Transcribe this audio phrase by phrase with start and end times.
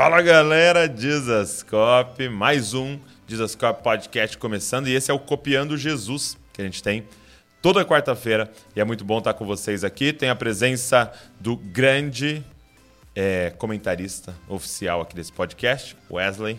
[0.00, 6.62] Fala galera, Dizascope, mais um Dizascope Podcast começando e esse é o Copiando Jesus que
[6.62, 7.06] a gente tem
[7.60, 10.14] toda quarta-feira e é muito bom estar com vocês aqui.
[10.14, 12.42] Tem a presença do grande
[13.14, 16.58] é, comentarista oficial aqui desse podcast, Wesley.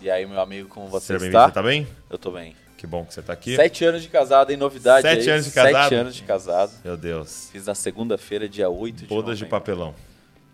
[0.00, 1.48] E aí, meu amigo, como você Seja está?
[1.48, 1.86] Você tá bem?
[2.08, 2.56] Eu tô bem.
[2.78, 3.54] Que bom que você tá aqui.
[3.54, 4.56] Sete anos de casado, hein?
[4.56, 5.28] Novidade Sete aí.
[5.28, 5.82] anos de casado?
[5.90, 6.72] Sete anos de casado.
[6.82, 7.50] Meu Deus.
[7.52, 9.94] Fiz na segunda-feira, dia 8 de Bodas de papelão.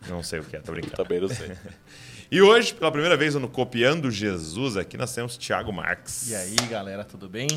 [0.07, 0.97] Não sei o que é, tô brincando.
[1.03, 1.53] Também não sei.
[2.31, 6.29] E hoje, pela primeira vez no Copiando Jesus, aqui nós temos Thiago Marques.
[6.29, 7.49] E aí, galera, tudo bem?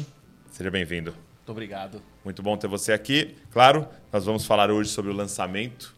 [0.49, 1.11] Seja bem-vindo.
[1.11, 2.01] Muito obrigado.
[2.23, 3.35] Muito bom ter você aqui.
[3.51, 5.93] Claro, nós vamos falar hoje sobre o lançamento.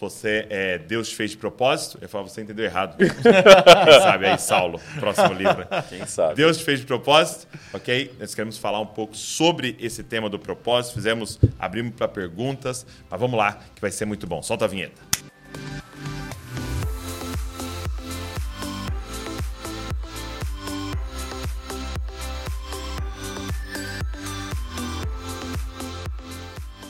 [0.00, 1.98] Você é Deus te fez de propósito?
[2.02, 2.96] Eu falo, você entendeu errado.
[2.98, 3.06] Quem
[4.02, 5.64] sabe aí, Saulo, próximo livro.
[5.88, 6.34] Quem sabe?
[6.34, 8.12] Deus te fez de propósito, ok?
[8.18, 10.94] Nós queremos falar um pouco sobre esse tema do propósito.
[10.94, 14.42] Fizemos, abrimos para perguntas, mas vamos lá, que vai ser muito bom.
[14.42, 15.00] Solta a vinheta.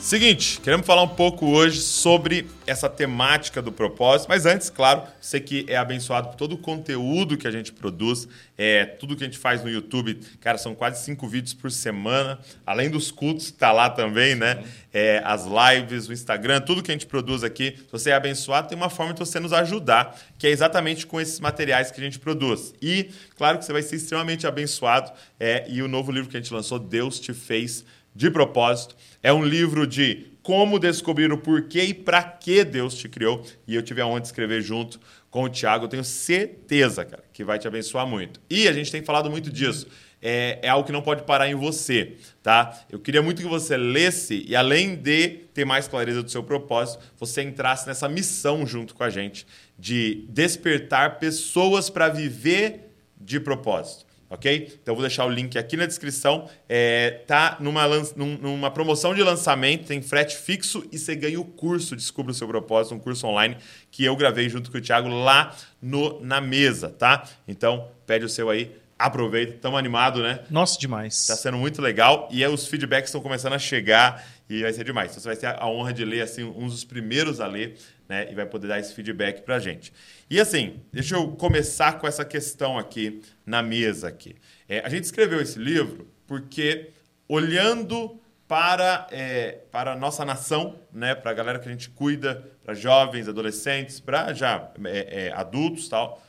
[0.06, 5.40] Seguinte, queremos falar um pouco hoje sobre essa temática do propósito, mas antes, claro, você
[5.40, 9.26] que é abençoado por todo o conteúdo que a gente produz, é, tudo que a
[9.26, 13.58] gente faz no YouTube, cara, são quase cinco vídeos por semana, além dos cultos que
[13.58, 14.62] tá lá também, né?
[14.94, 17.74] É, as lives, o Instagram, tudo que a gente produz aqui.
[17.76, 21.20] Se você é abençoado, tem uma forma de você nos ajudar, que é exatamente com
[21.20, 22.72] esses materiais que a gente produz.
[22.80, 25.10] E, claro que você vai ser extremamente abençoado,
[25.40, 27.84] é, e o novo livro que a gente lançou, Deus te fez
[28.16, 28.96] de propósito.
[29.22, 33.44] É um livro de como descobrir o porquê e para que Deus te criou.
[33.66, 34.98] E eu tive a honra de escrever junto
[35.30, 35.86] com o Tiago.
[35.86, 38.40] Tenho certeza, cara, que vai te abençoar muito.
[38.48, 39.86] E a gente tem falado muito disso.
[40.22, 42.86] É, é algo que não pode parar em você, tá?
[42.90, 47.04] Eu queria muito que você lesse e, além de ter mais clareza do seu propósito,
[47.18, 49.46] você entrasse nessa missão junto com a gente
[49.78, 54.78] de despertar pessoas para viver de propósito ok?
[54.82, 56.48] Então eu vou deixar o link aqui na descrição.
[56.68, 57.84] É, tá numa,
[58.16, 62.46] numa promoção de lançamento, tem frete fixo e você ganha o curso Descubra o Seu
[62.46, 63.56] Propósito, um curso online
[63.90, 67.24] que eu gravei junto com o Thiago lá no, na mesa, tá?
[67.46, 70.40] Então pede o seu aí, aproveita, estamos animados, né?
[70.50, 71.20] Nossa, demais.
[71.20, 74.84] Está sendo muito legal e aí os feedbacks estão começando a chegar e vai ser
[74.84, 75.10] demais.
[75.10, 78.30] Então você vai ter a honra de ler assim um dos primeiros a ler, né?
[78.30, 79.92] E vai poder dar esse feedback pra gente.
[80.30, 84.36] E assim, deixa eu começar com essa questão aqui na mesa aqui.
[84.68, 86.90] É, a gente escreveu esse livro porque
[87.28, 92.48] olhando para, é, para a nossa nação, né, para a galera que a gente cuida,
[92.64, 96.22] para jovens, adolescentes, para já é, é, adultos tal,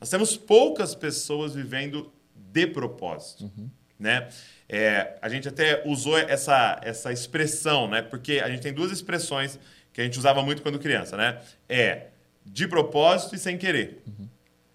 [0.00, 3.50] nós temos poucas pessoas vivendo de propósito,
[3.98, 4.28] né?
[4.72, 8.02] É, a gente até usou essa, essa expressão, né?
[8.02, 9.58] Porque a gente tem duas expressões
[9.92, 11.40] que a gente usava muito quando criança, né?
[11.68, 12.06] É
[12.46, 14.00] de propósito e sem querer.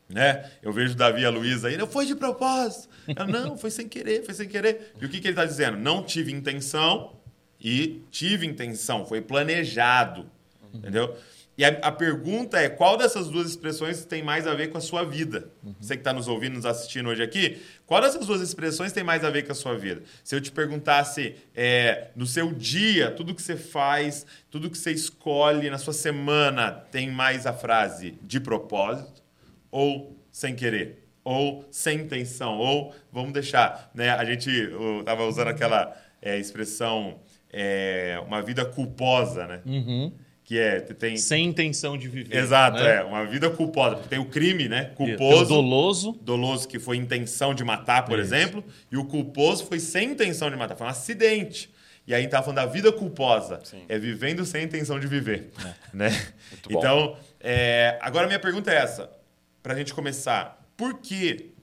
[0.10, 0.52] Né?
[0.62, 2.90] Eu vejo Davi e a Luísa aí, não foi de propósito.
[3.08, 4.94] Eu, não, foi sem querer, foi sem querer.
[5.00, 5.78] E o que, que ele está dizendo?
[5.78, 7.16] Não tive intenção
[7.60, 10.30] e tive intenção, foi planejado.
[10.74, 11.18] Entendeu?
[11.58, 14.82] E a, a pergunta é: qual dessas duas expressões tem mais a ver com a
[14.82, 15.50] sua vida?
[15.80, 19.24] Você que está nos ouvindo, nos assistindo hoje aqui, qual dessas duas expressões tem mais
[19.24, 20.04] a ver com a sua vida?
[20.24, 24.92] Se eu te perguntasse é, no seu dia, tudo que você faz, tudo que você
[24.92, 29.24] escolhe na sua semana, tem mais a frase de propósito
[29.72, 31.08] ou sem querer?
[31.24, 32.58] Ou sem intenção?
[32.58, 34.12] Ou, vamos deixar, né?
[34.12, 34.50] A gente
[35.00, 37.20] estava usando aquela é, expressão,
[37.52, 39.62] é, uma vida culposa, né?
[39.66, 40.12] Uhum.
[40.46, 41.18] Que é, tem...
[41.18, 42.38] Sem intenção de viver.
[42.38, 42.98] Exato, né?
[42.98, 43.04] é.
[43.04, 43.96] Uma vida culposa.
[43.96, 44.86] Porque tem o crime, né?
[44.96, 45.46] Tem o Culposo.
[45.50, 46.12] doloso.
[46.22, 48.34] Doloso que foi intenção de matar, por Isso.
[48.34, 48.64] exemplo.
[48.92, 50.76] E o culposo foi sem intenção de matar.
[50.76, 51.74] Foi um acidente.
[52.06, 53.60] E aí a gente tava falando da vida culposa.
[53.64, 53.86] Sim.
[53.90, 55.50] É vivendo sem intenção de viver.
[55.92, 56.10] Né?
[56.52, 56.78] Muito bom.
[56.80, 59.10] Então, é, agora minha pergunta é essa.
[59.64, 60.64] Pra gente começar.
[60.78, 61.54] Por que,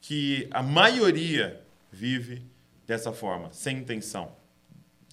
[0.00, 1.60] que a maioria
[1.92, 2.42] vive
[2.86, 3.52] dessa forma?
[3.52, 4.32] Sem intenção?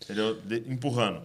[0.01, 0.39] Entendeu?
[0.39, 1.23] De- empurrando.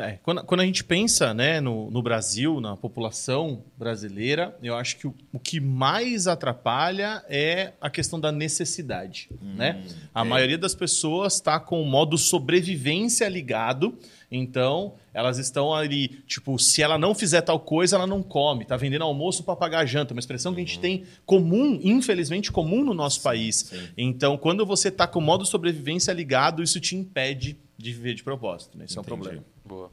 [0.00, 4.96] É, quando, quando a gente pensa né, no, no Brasil, na população brasileira, eu acho
[4.96, 9.28] que o, o que mais atrapalha é a questão da necessidade.
[9.42, 9.82] né?
[10.14, 10.24] A é.
[10.24, 13.96] maioria das pessoas está com o modo sobrevivência ligado,
[14.30, 18.64] então elas estão ali, tipo, se ela não fizer tal coisa, ela não come.
[18.64, 22.52] Tá vendendo almoço para pagar a janta, uma expressão que a gente tem comum, infelizmente
[22.52, 23.56] comum no nosso país.
[23.70, 23.88] sim.
[23.96, 28.22] Então, quando você está com o modo sobrevivência ligado, isso te impede de viver de
[28.22, 28.78] propósito.
[28.78, 28.84] Né?
[28.84, 29.20] Esse é um Entendi.
[29.20, 29.44] problema.
[29.64, 29.90] Boa.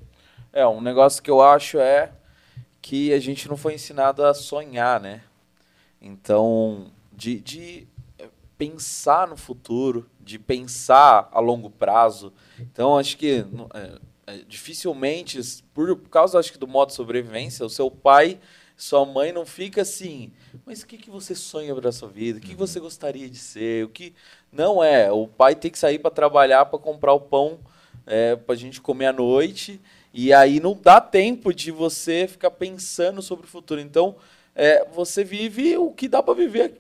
[0.53, 2.11] É, um negócio que eu acho é
[2.81, 5.21] que a gente não foi ensinado a sonhar, né?
[6.01, 7.87] Então, de, de
[8.57, 12.33] pensar no futuro, de pensar a longo prazo.
[12.59, 15.39] Então, acho que é, é, dificilmente,
[15.73, 18.39] por, causa acho que do modo sobrevivência, o seu pai
[18.77, 20.31] sua mãe não fica assim,
[20.63, 22.37] mas o que, que você sonha para sua vida?
[22.37, 23.83] O que, que você gostaria de ser?
[23.83, 24.13] O que
[24.51, 25.11] não é?
[25.11, 27.57] O pai tem que sair para trabalhar para comprar o pão
[28.07, 29.79] é, para a gente comer à noite
[30.13, 33.79] e aí não dá tempo de você ficar pensando sobre o futuro.
[33.79, 34.15] Então
[34.55, 36.79] é, você vive o que dá para viver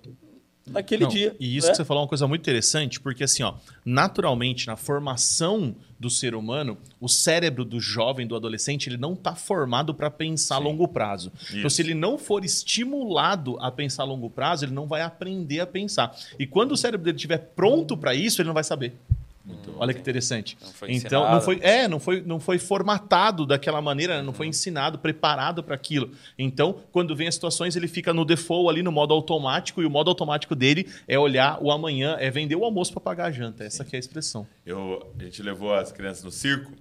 [0.71, 1.35] naquele Não, dia.
[1.39, 1.71] E isso né?
[1.71, 3.53] que você falou é uma coisa muito interessante, porque assim, ó,
[3.85, 9.33] naturalmente, na formação do ser humano, o cérebro do jovem, do adolescente, ele não está
[9.33, 11.31] formado para pensar a longo prazo.
[11.53, 15.59] Então, se ele não for estimulado a pensar a longo prazo, ele não vai aprender
[15.59, 16.15] a pensar.
[16.37, 18.93] E quando o cérebro dele estiver pronto para isso, ele não vai saber.
[19.79, 20.57] Olha que interessante.
[20.61, 24.21] Não foi então, não foi, é, não foi, não foi formatado daquela maneira, né?
[24.21, 26.11] não foi ensinado, preparado para aquilo.
[26.37, 29.89] Então, quando vem as situações, ele fica no default ali no modo automático, e o
[29.89, 33.63] modo automático dele é olhar o amanhã, é vender o almoço para pagar a janta.
[33.63, 34.47] Essa que é a expressão.
[34.65, 36.71] Eu, a gente levou as crianças no circo,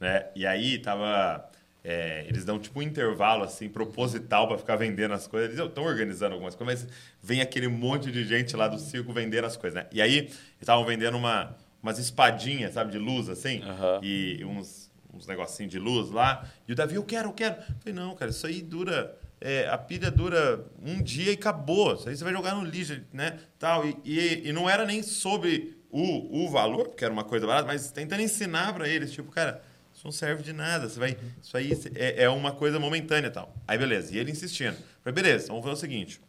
[0.00, 0.26] né?
[0.34, 1.48] E aí tava.
[1.84, 5.50] é, eles dão tipo um intervalo assim, proposital para ficar vendendo as coisas.
[5.50, 9.44] Eles estão organizando algumas coisas, mas vem aquele monte de gente lá do circo vendendo
[9.44, 9.86] as coisas, né?
[9.92, 11.54] E aí eles estavam vendendo uma,
[11.86, 14.00] umas espadinhas, sabe, de luz assim, Aham.
[14.02, 16.44] e uns, uns negocinhos de luz lá.
[16.66, 17.54] E o Davi, eu quero, eu quero.
[17.56, 19.16] Eu falei, não, cara, isso aí dura.
[19.40, 21.94] é, a pilha dura um dia e acabou.
[21.94, 23.38] Isso aí você vai jogar no lixo, né?
[23.58, 23.86] Tal.
[23.86, 27.66] E, e, e não era nem sobre o, o valor, porque era uma coisa barata,
[27.66, 29.62] mas tentando ensinar para eles, tipo, cara,
[29.94, 30.88] isso não serve de nada.
[30.88, 33.54] Você vai, isso aí é, é uma coisa momentânea e tal.
[33.68, 34.14] Aí, beleza.
[34.14, 34.76] E ele insistindo.
[35.02, 36.20] Falei, beleza, vamos fazer o seguinte.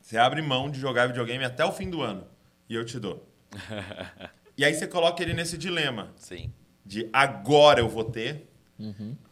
[0.00, 2.26] Você abre mão de jogar videogame até o fim do ano
[2.68, 3.26] e eu te dou.
[4.58, 6.52] e aí você coloca ele nesse dilema Sim.
[6.84, 8.48] de agora eu vou ter,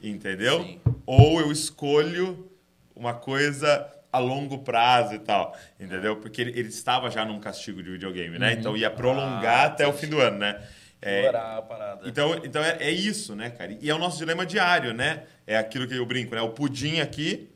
[0.03, 0.63] entendeu?
[0.63, 0.81] Sim.
[1.05, 2.51] Ou eu escolho
[2.95, 6.17] uma coisa a longo prazo e tal, entendeu?
[6.17, 8.53] Porque ele, ele estava já num castigo de videogame, né?
[8.55, 10.63] Então ia prolongar Ah, até o fim do ano, né?
[11.03, 12.09] É, a parada.
[12.09, 13.77] então, então é, é isso, né, cara?
[13.81, 15.25] E é o nosso dilema diário, né?
[15.47, 16.41] É aquilo que eu brinco, né?
[16.41, 17.51] O pudim aqui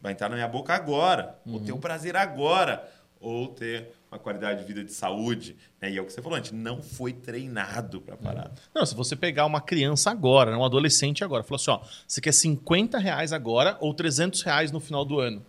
[0.00, 2.86] vai entrar na minha boca agora, ou ter o prazer agora,
[3.18, 5.90] ou ter uma qualidade de vida de saúde, né?
[5.90, 8.52] E é o que você falou, a gente não foi treinado para parar.
[8.74, 12.20] Não, se você pegar uma criança agora, né, um adolescente agora, falou assim, ó, você
[12.20, 15.44] quer 50 reais agora ou 300 reais no final do ano?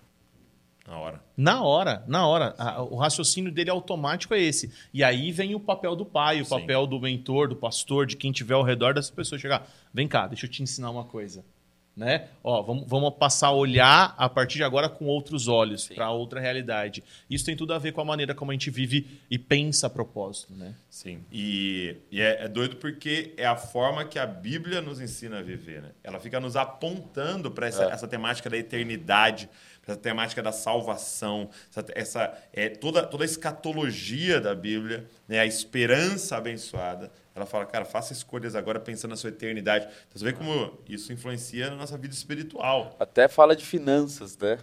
[0.87, 1.23] Na hora.
[1.35, 2.55] Na hora, na hora.
[2.59, 4.71] A- o raciocínio dele automático é esse.
[4.93, 6.49] E aí vem o papel do pai, o Sim.
[6.59, 9.39] papel do mentor, do pastor, de quem tiver ao redor dessa pessoa.
[9.39, 11.43] Chegar, vem cá, deixa eu te ensinar uma coisa.
[11.95, 12.27] Né?
[12.43, 16.41] Ó, vamos, vamos passar a olhar a partir de agora com outros olhos, para outra
[16.41, 17.01] realidade.
[17.29, 19.89] Isso tem tudo a ver com a maneira como a gente vive e pensa a
[19.89, 20.53] propósito.
[20.53, 20.75] Né?
[20.89, 25.39] Sim, e, e é, é doido porque é a forma que a Bíblia nos ensina
[25.39, 25.81] a viver.
[25.83, 25.91] Né?
[26.03, 27.91] Ela fica nos apontando para essa, É.
[27.91, 29.47] essa temática da eternidade,
[29.81, 35.39] para essa temática da salvação, essa, essa- é, toda, toda a escatologia da Bíblia, né?
[35.39, 37.09] a esperança abençoada.
[37.35, 39.85] Ela fala, cara, faça escolhas agora pensando na sua eternidade.
[39.85, 42.95] Então, você vê como isso influencia na nossa vida espiritual.
[42.97, 44.57] Até fala de finanças, né?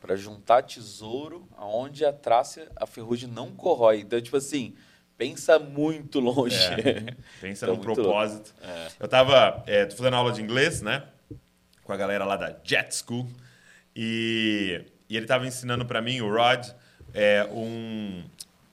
[0.00, 4.00] Para juntar tesouro aonde a traça, a ferrugem não corrói.
[4.00, 4.74] Então, tipo assim,
[5.16, 6.56] pensa muito longe.
[6.56, 8.52] É, pensa Tá no muito propósito.
[8.62, 8.88] É.
[8.98, 11.04] Eu tava é, tô fazendo aula de inglês, né?
[11.84, 13.28] Com a galera lá da Jet School.
[13.94, 16.66] E, e ele tava ensinando para mim, o Rod,
[17.14, 18.24] é, um,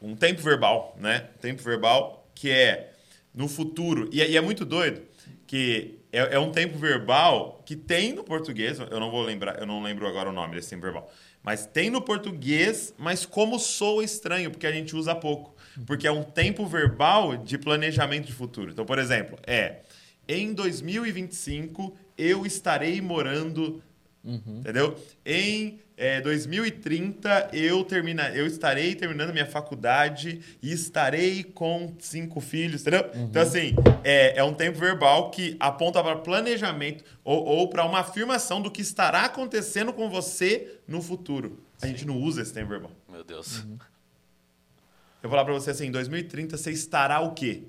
[0.01, 1.27] um tempo verbal, né?
[1.39, 2.94] Tempo verbal que é
[3.35, 4.09] no futuro.
[4.11, 5.01] E, é- e é muito doido
[5.45, 9.65] que é, é um tempo verbal que tem no português, eu não vou lembrar, eu
[9.65, 11.11] não lembro agora o nome desse tempo verbal.
[11.43, 15.55] Mas tem no português, mas como soa estranho, porque a gente usa pouco.
[15.85, 18.71] Porque é um tempo verbal de planejamento de futuro.
[18.71, 19.81] Então, por exemplo, é
[20.27, 23.83] em 2025 eu estarei morando
[24.27, 24.95] Entendeu?
[25.23, 32.81] Em é, 2030 eu termina, eu estarei terminando minha faculdade e estarei com cinco filhos,
[32.81, 33.09] entendeu?
[33.15, 33.73] Então assim
[34.03, 38.69] é, é um tempo verbal que aponta para planejamento ou, ou para uma afirmação do
[38.69, 41.63] que estará acontecendo com você no futuro.
[41.81, 42.91] A gente não usa esse tempo verbal.
[43.09, 43.65] Meu Deus.
[45.23, 47.63] Eu vou falar para você assim, em 2030 você estará o quê?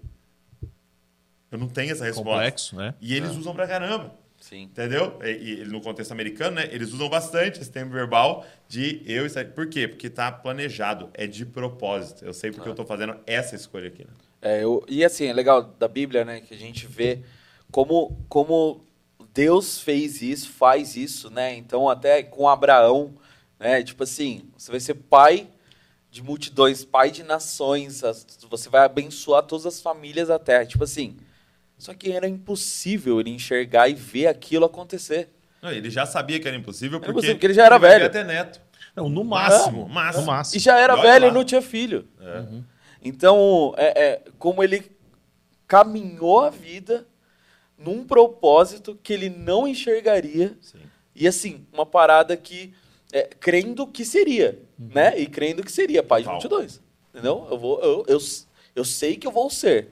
[1.50, 2.30] Eu não tenho essa resposta.
[2.30, 2.95] Complexo, né?
[3.00, 4.14] E eles usam pra caramba.
[4.40, 4.64] Sim.
[4.64, 5.18] Entendeu?
[5.24, 6.68] E, e no contexto americano, né?
[6.70, 9.44] Eles usam bastante esse tempo verbal de eu estar.
[9.46, 9.88] Por quê?
[9.88, 12.24] Porque tá planejado, é de propósito.
[12.24, 14.04] Eu sei porque eu tô fazendo essa escolha aqui.
[14.04, 14.10] Né?
[14.42, 17.20] É, eu- e assim, é legal da Bíblia, né, que a gente vê
[17.72, 18.84] como, como
[19.32, 21.56] Deus fez isso, faz isso, né?
[21.56, 23.14] Então, até com Abraão,
[23.58, 23.82] né?
[23.82, 25.48] Tipo assim, você vai ser pai
[26.10, 28.02] de multidões, pai de nações,
[28.48, 30.64] você vai abençoar todas as famílias da terra.
[30.64, 31.16] Tipo assim,
[31.78, 35.30] só que era impossível ele enxergar e ver aquilo acontecer.
[35.62, 37.99] Não, ele já sabia que era impossível Era porque, impossível, porque ele já era vai
[37.99, 38.11] velho.
[38.11, 38.61] ter neto.
[38.95, 39.88] Não, no máximo.
[39.88, 40.23] máximo.
[40.23, 40.56] No máximo.
[40.56, 41.30] E já era E velho lá.
[41.30, 42.09] e não tinha filho.
[42.21, 42.45] É.
[43.02, 44.90] Então, é, é, como ele
[45.66, 47.06] caminhou a vida
[47.78, 50.56] num propósito que ele não enxergaria.
[50.61, 50.78] Sim.
[51.14, 52.73] E assim, uma parada que
[53.12, 55.18] é, crendo que seria, né?
[55.18, 56.40] E crendo que seria pai de Total.
[56.40, 56.80] multidões.
[57.11, 57.47] Entendeu?
[57.50, 58.18] Eu, vou, eu, eu,
[58.75, 59.88] eu sei que eu vou ser,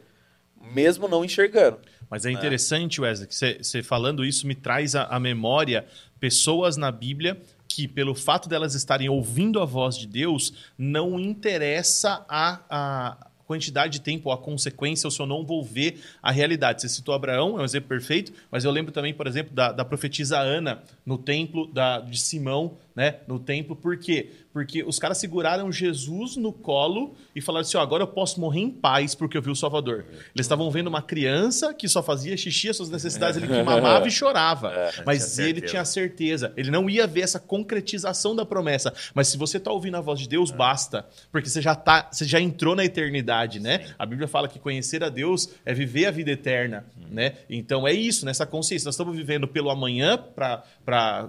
[0.73, 1.79] mesmo não enxergando.
[2.09, 5.87] Mas é interessante, Wesley, que você falando isso me traz à memória
[6.21, 7.41] pessoas na Bíblia
[7.75, 13.95] que, pelo fato delas estarem ouvindo a voz de Deus, não interessa a, a quantidade
[13.95, 16.83] de tempo, a consequência, se eu não vou ver a realidade.
[16.83, 19.85] Você citou Abraão, é um exemplo perfeito, mas eu lembro também, por exemplo, da, da
[19.85, 23.17] profetisa Ana no templo da, de Simão, né?
[23.27, 24.31] No templo, por quê?
[24.53, 28.61] Porque os caras seguraram Jesus no colo e falaram assim: ó, agora eu posso morrer
[28.61, 30.05] em paz porque eu vi o Salvador.
[30.35, 34.07] Eles estavam vendo uma criança que só fazia xixi, as suas necessidades, ele que mamava
[34.07, 34.73] e chorava.
[35.05, 36.53] Mas tinha ele tinha certeza.
[36.57, 38.95] Ele não ia ver essa concretização da promessa.
[39.13, 41.05] Mas se você está ouvindo a voz de Deus, basta.
[41.33, 43.87] Porque você já, tá, você já entrou na eternidade, né?
[43.99, 47.35] A Bíblia fala que conhecer a Deus é viver a vida eterna, né?
[47.51, 48.87] Então é isso, nessa consciência.
[48.87, 51.29] Nós estamos vivendo pelo amanhã para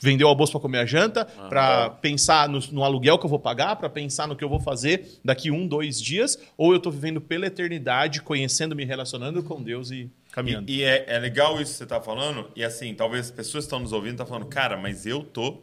[0.00, 3.38] vender o almoço para comer a janta, para pensar no, no aluguel que eu vou
[3.38, 6.92] pagar, para pensar no que eu vou fazer daqui um, dois dias, ou eu estou
[6.92, 10.70] vivendo pela eternidade, conhecendo, me relacionando com Deus e caminhando.
[10.70, 12.50] E, e é, é legal isso que você tá falando.
[12.54, 15.62] E assim, talvez as pessoas que estão nos ouvindo estão falando, cara, mas eu tô,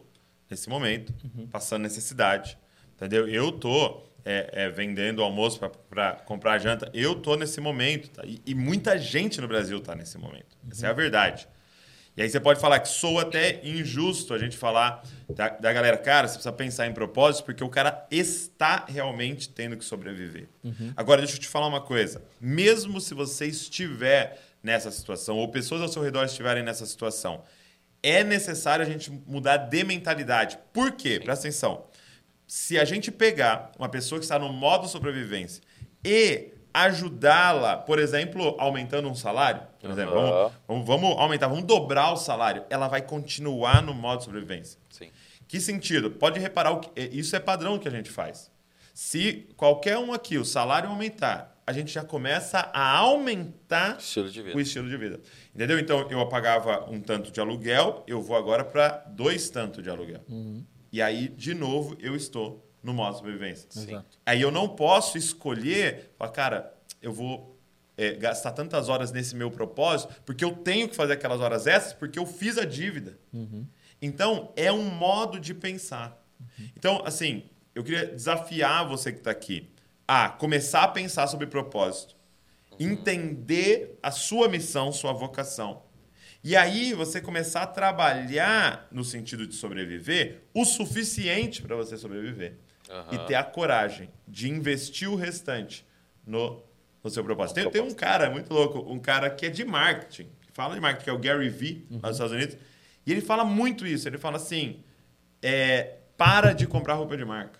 [0.49, 1.13] nesse momento,
[1.51, 2.57] passando necessidade.
[2.95, 3.27] Entendeu?
[3.27, 5.59] Eu tô é, é, vendendo almoço
[5.89, 6.89] para comprar janta.
[6.93, 8.09] Eu tô nesse momento.
[8.09, 8.23] tá?
[8.25, 10.57] E, e muita gente no Brasil tá nesse momento.
[10.69, 11.47] Essa é a verdade.
[12.15, 15.03] E aí você pode falar que sou até injusto a gente falar
[15.33, 19.77] da, da galera, cara, você precisa pensar em propósitos porque o cara está realmente tendo
[19.77, 20.49] que sobreviver.
[20.95, 22.21] Agora, deixa eu te falar uma coisa.
[22.39, 27.43] Mesmo se você estiver nessa situação, ou pessoas ao seu redor estiverem nessa situação,
[28.03, 30.57] é necessário a gente mudar de mentalidade.
[30.73, 31.19] Por quê?
[31.23, 31.85] Presta atenção.
[32.45, 35.63] Se a gente pegar uma pessoa que está no modo sobrevivência
[36.03, 40.51] e ajudá-la, por exemplo, aumentando um salário, por exemplo, Aham.
[40.67, 44.79] vamos, vamos, vamos aumentar, vamos dobrar o salário, ela vai continuar no modo sobrevivência.
[44.89, 45.09] Sim.
[45.47, 46.11] Que sentido?
[46.11, 48.49] Pode reparar, o que, é, isso é padrão que a gente faz.
[48.93, 54.41] Se qualquer um aqui, o salário aumentar, a gente já começa a aumentar Estilo de
[54.41, 54.57] vida.
[54.57, 55.19] o estilo de vida.
[55.55, 55.79] Entendeu?
[55.79, 60.21] Então, eu pagava um tanto de aluguel, eu vou agora para dois tanto de aluguel.
[60.91, 63.67] E aí, de novo, eu estou no modo sobrevivência.
[63.75, 64.17] Exato.
[64.25, 67.59] Aí eu não posso escolher, falar, cara, eu vou
[67.97, 71.93] é, gastar tantas horas nesse meu propósito, porque eu tenho que fazer aquelas horas extras,
[71.93, 73.19] porque eu fiz a dívida.
[74.01, 76.19] Então, é um modo de pensar.
[76.75, 77.43] Então, assim,
[77.75, 79.69] eu queria desafiar você que está aqui
[80.07, 82.15] a começar a pensar sobre propósito,
[82.79, 85.83] entender a sua missão, sua vocação.
[86.43, 92.57] E aí você começar a trabalhar no sentido de sobreviver o suficiente para você sobreviver.
[93.11, 95.85] E ter a coragem de investir o restante
[96.25, 96.61] no,
[97.03, 97.55] no seu propósito.
[97.55, 100.81] Tem, tem um cara muito louco, um cara que é de marketing, que fala de
[100.81, 102.57] marketing, que é o Gary Vee, lá dos Estados Unidos.
[103.05, 104.07] E ele fala muito isso.
[104.07, 104.83] Ele fala assim:
[105.41, 107.59] é, para de comprar roupa de marca.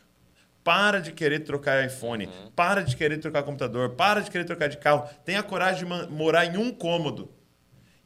[0.63, 2.29] Para de querer trocar iPhone.
[2.55, 3.91] Para de querer trocar computador.
[3.91, 5.09] Para de querer trocar de carro.
[5.25, 7.31] Tenha coragem de morar em um cômodo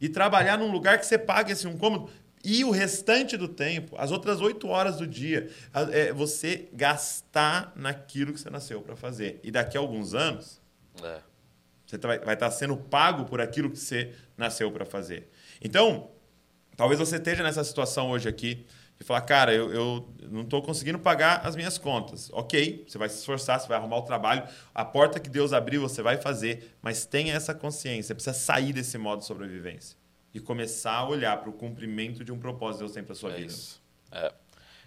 [0.00, 2.10] e trabalhar num lugar que você pague esse um cômodo.
[2.48, 5.50] E o restante do tempo, as outras oito horas do dia,
[5.90, 9.40] é você gastar naquilo que você nasceu para fazer.
[9.42, 10.62] E daqui a alguns anos,
[11.02, 11.18] É.
[11.84, 15.28] você tá- vai, vai estar sendo pago por aquilo que você nasceu para fazer.
[15.60, 16.08] Então,
[16.76, 18.64] talvez você esteja nessa situação hoje aqui
[18.96, 22.30] de falar, cara, eu, eu não estou conseguindo pagar as minhas contas.
[22.32, 25.80] Ok, você vai se esforçar, você vai arrumar o trabalho, a porta que Deus abriu
[25.82, 29.96] você vai fazer, mas tenha essa consciência, precisa sair desse modo de sobrevivência
[30.36, 33.30] e começar a olhar para o cumprimento de um propósito que Deus tem para sua
[33.32, 33.46] É vida.
[33.46, 33.80] isso.
[34.12, 34.32] É,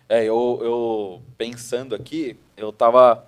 [0.07, 3.25] É, eu, eu pensando aqui, eu tava.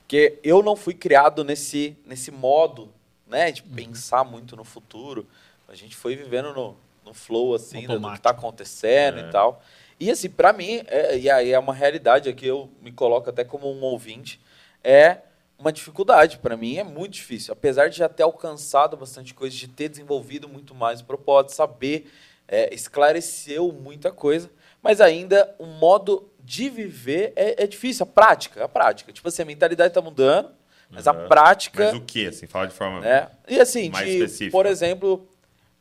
[0.00, 2.92] Porque eu não fui criado nesse, nesse modo,
[3.26, 3.50] né?
[3.52, 5.26] De pensar muito no futuro.
[5.68, 8.22] A gente foi vivendo no, no flow, assim, né, do que Automático.
[8.24, 9.28] tá acontecendo É.
[9.28, 9.62] e tal.
[10.00, 13.44] E assim, pra mim, é, e aí é uma realidade aqui, eu me coloco até
[13.44, 14.40] como um ouvinte,
[14.82, 15.18] é
[15.60, 16.38] uma dificuldade.
[16.38, 17.52] Pra mim é muito difícil.
[17.52, 22.10] Apesar de já ter alcançado bastante coisa, de ter desenvolvido muito mais o propósito, saber,
[22.48, 24.50] é, esclareceu muita coisa,
[24.82, 28.02] mas ainda o modo de viver é, é difícil.
[28.04, 29.12] A prática, a prática.
[29.12, 30.50] Tipo assim, a mentalidade tá mudando,
[30.90, 31.28] mas a Uhum.
[31.28, 32.46] prática Mas o que, assim?
[32.46, 33.00] Fala de forma...
[33.00, 33.28] né?
[33.46, 34.50] E assim, Mais de, específica.
[34.50, 35.28] por exemplo,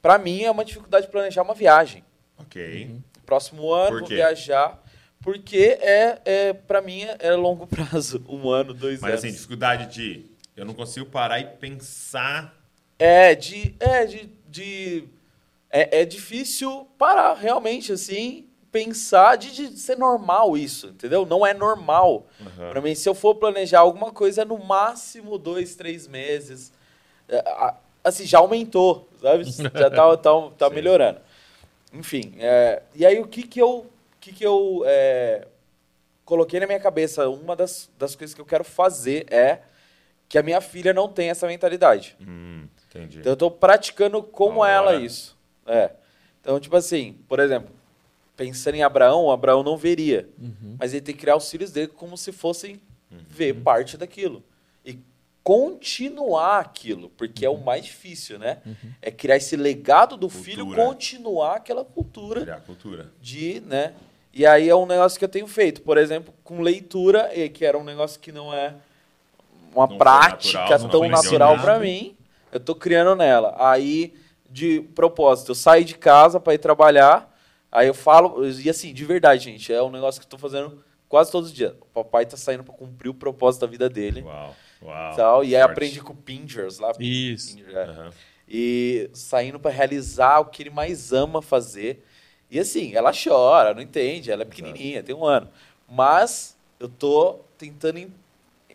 [0.02, 2.04] pra mim é uma dificuldade planejar uma viagem.
[2.38, 2.96] Ok.
[3.26, 4.80] Próximo ano, vou viajar.
[5.22, 8.24] Porque é, é para mim é, é longo prazo.
[8.30, 9.24] Um ano, dois Mas anos.
[9.24, 10.26] assim, dificuldade de...
[10.56, 12.60] Eu não consigo parar e pensar...
[13.00, 13.74] É, de.
[13.80, 14.30] É, de.
[14.46, 15.06] de
[15.72, 21.26] é, é difícil parar, realmente, assim, pensar de, de ser normal isso, entendeu?
[21.26, 22.28] Não é normal.
[22.40, 22.70] Uhum.
[22.70, 26.74] Pra mim, se eu for planejar alguma coisa, é no máximo dois, três meses.
[27.30, 27.44] É,
[28.04, 29.46] assim, já aumentou, sabe?
[29.50, 31.20] Já tá, tá, tá melhorando.
[31.94, 35.48] Enfim, é, e aí o que que eu que, que eu é,
[36.26, 37.28] coloquei na minha cabeça?
[37.30, 39.62] Uma das, das coisas que eu quero fazer é
[40.28, 42.16] que a minha filha não tem essa mentalidade.
[42.22, 43.20] Hum, entendi.
[43.20, 45.38] Então eu tô praticando como Da ela isso.
[45.66, 45.92] É.
[46.42, 47.70] Então, tipo assim, por exemplo,
[48.36, 50.30] pensando em Abraão, Abraão não veria.
[50.80, 52.80] Mas ele tem que criar os filhos dele como se fossem
[53.28, 54.44] ver parte daquilo.
[54.86, 55.00] E
[55.44, 58.62] continuar aquilo, porque é o mais difícil, né?
[59.02, 60.86] É criar esse legado do filho, Cultura.
[60.86, 63.12] continuar aquela cultura Criar cultura.
[63.22, 63.94] de, né?
[64.34, 67.66] E aí é um negócio que eu tenho feito, por exemplo, com leitura, e que
[67.66, 68.76] era um negócio que não é
[69.74, 72.16] uma Não prática natural, tão natural para mim.
[72.52, 73.56] Eu tô criando nela.
[73.60, 74.14] Aí,
[74.50, 77.36] de propósito, eu saio de casa para ir trabalhar,
[77.72, 80.84] aí eu falo, e assim, de verdade, gente, é um negócio que eu tô fazendo
[81.08, 81.74] quase todos os dias.
[81.82, 84.22] O papai tá saindo para cumprir o propósito da vida dele.
[84.22, 85.16] Uau, uau.
[85.16, 85.72] Tal, e aí Forte.
[85.72, 86.92] aprendi com o Pingers lá.
[87.00, 87.56] Isso.
[87.56, 88.10] Pinger, é Aham.
[88.48, 92.04] e saindo para realizar o que ele mais ama fazer.
[92.50, 95.50] E assim, ela chora, não entende, ela é pequenininha, tem um ano.
[95.88, 98.00] Mas eu tô tentando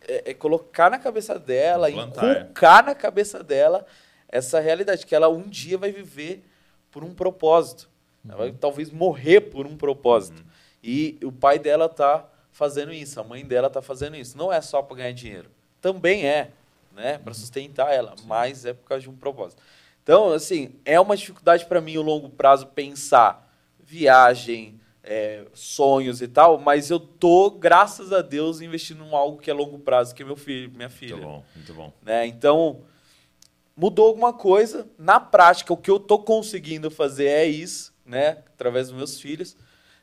[0.06, 3.84] é, é, colocar na cabeça dela, inculcar na cabeça dela
[4.28, 6.44] essa realidade, que ela um dia vai viver
[6.90, 7.88] por um propósito.
[8.28, 10.38] Ela vai talvez morrer por um propósito.
[10.38, 10.46] Uhum.
[10.82, 14.36] E o pai dela tá fazendo isso, a mãe dela tá fazendo isso.
[14.38, 15.50] Não é só para ganhar dinheiro.
[15.80, 16.50] Também é,
[16.94, 19.60] né, para sustentar ela, mas é por causa de um propósito.
[20.02, 23.43] Então, assim, é uma dificuldade para mim, o longo prazo, pensar
[23.98, 29.50] viagem, é, sonhos e tal, mas eu tô, graças a Deus, investindo em algo que
[29.50, 31.16] é longo prazo, que é meu filho, minha filha.
[31.16, 31.92] Muito bom, muito bom.
[32.02, 32.26] Né?
[32.26, 32.80] Então,
[33.76, 34.86] mudou alguma coisa.
[34.98, 38.38] Na prática, o que eu tô conseguindo fazer é isso, né?
[38.54, 39.56] Através dos meus filhos.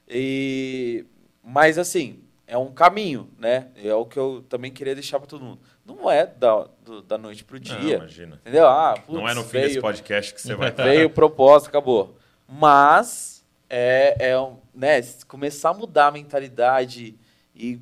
[0.08, 1.06] E...
[1.44, 3.68] Mas, assim, é um caminho, né?
[3.76, 5.60] É o que eu também queria deixar para todo mundo.
[5.86, 7.96] Não é da, do- da noite pro Não, dia.
[7.96, 8.36] imagina.
[8.42, 8.68] entendeu?
[8.68, 10.84] Ah, putz, não é no fim desse veio- podcast que você vai estar.
[10.84, 12.16] Veio o propósito, acabou.
[12.48, 13.41] Mas
[13.74, 17.16] é, é né, começar a mudar a mentalidade
[17.56, 17.80] e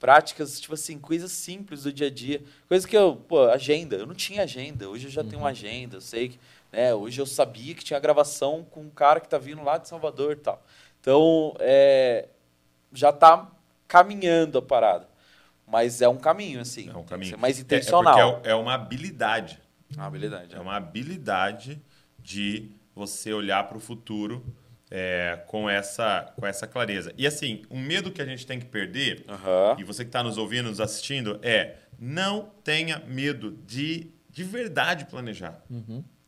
[0.00, 2.42] práticas, tipo assim, coisas simples do dia a dia.
[2.66, 5.98] Coisas que eu, pô, agenda, eu não tinha agenda, hoje eu já tenho uma agenda,
[5.98, 6.40] eu sei que,
[6.72, 9.86] né, hoje eu sabia que tinha gravação com um cara que tá vindo lá de
[9.86, 10.60] Salvador e tal.
[11.00, 12.26] Então, é,
[12.92, 13.48] já tá
[13.86, 15.08] caminhando a parada.
[15.64, 16.90] Mas é um caminho, assim.
[16.90, 17.38] É um caminho.
[17.38, 18.18] mais É- intencional.
[18.18, 19.60] É, porque é, é uma habilidade.
[19.96, 20.56] Ah, habilidade.
[20.56, 21.80] É uma habilidade
[22.18, 24.44] de você olhar para o futuro
[24.90, 27.12] é, com, essa, com essa clareza.
[27.16, 29.76] E assim, um medo que a gente tem que perder, Aham.
[29.78, 35.04] e você que está nos ouvindo, nos assistindo, é não tenha medo de de verdade
[35.06, 35.60] planejar.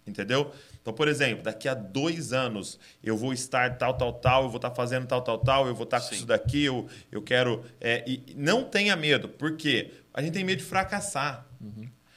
[0.05, 0.53] Entendeu?
[0.81, 4.57] Então, por exemplo, daqui a dois anos eu vou estar tal, tal, tal, eu vou
[4.57, 6.17] estar fazendo tal, tal, tal, eu vou estar com Sim.
[6.17, 7.65] isso daqui, eu, eu quero.
[7.81, 11.47] é, e não tenha medo, porque a gente tem medo de fracassar.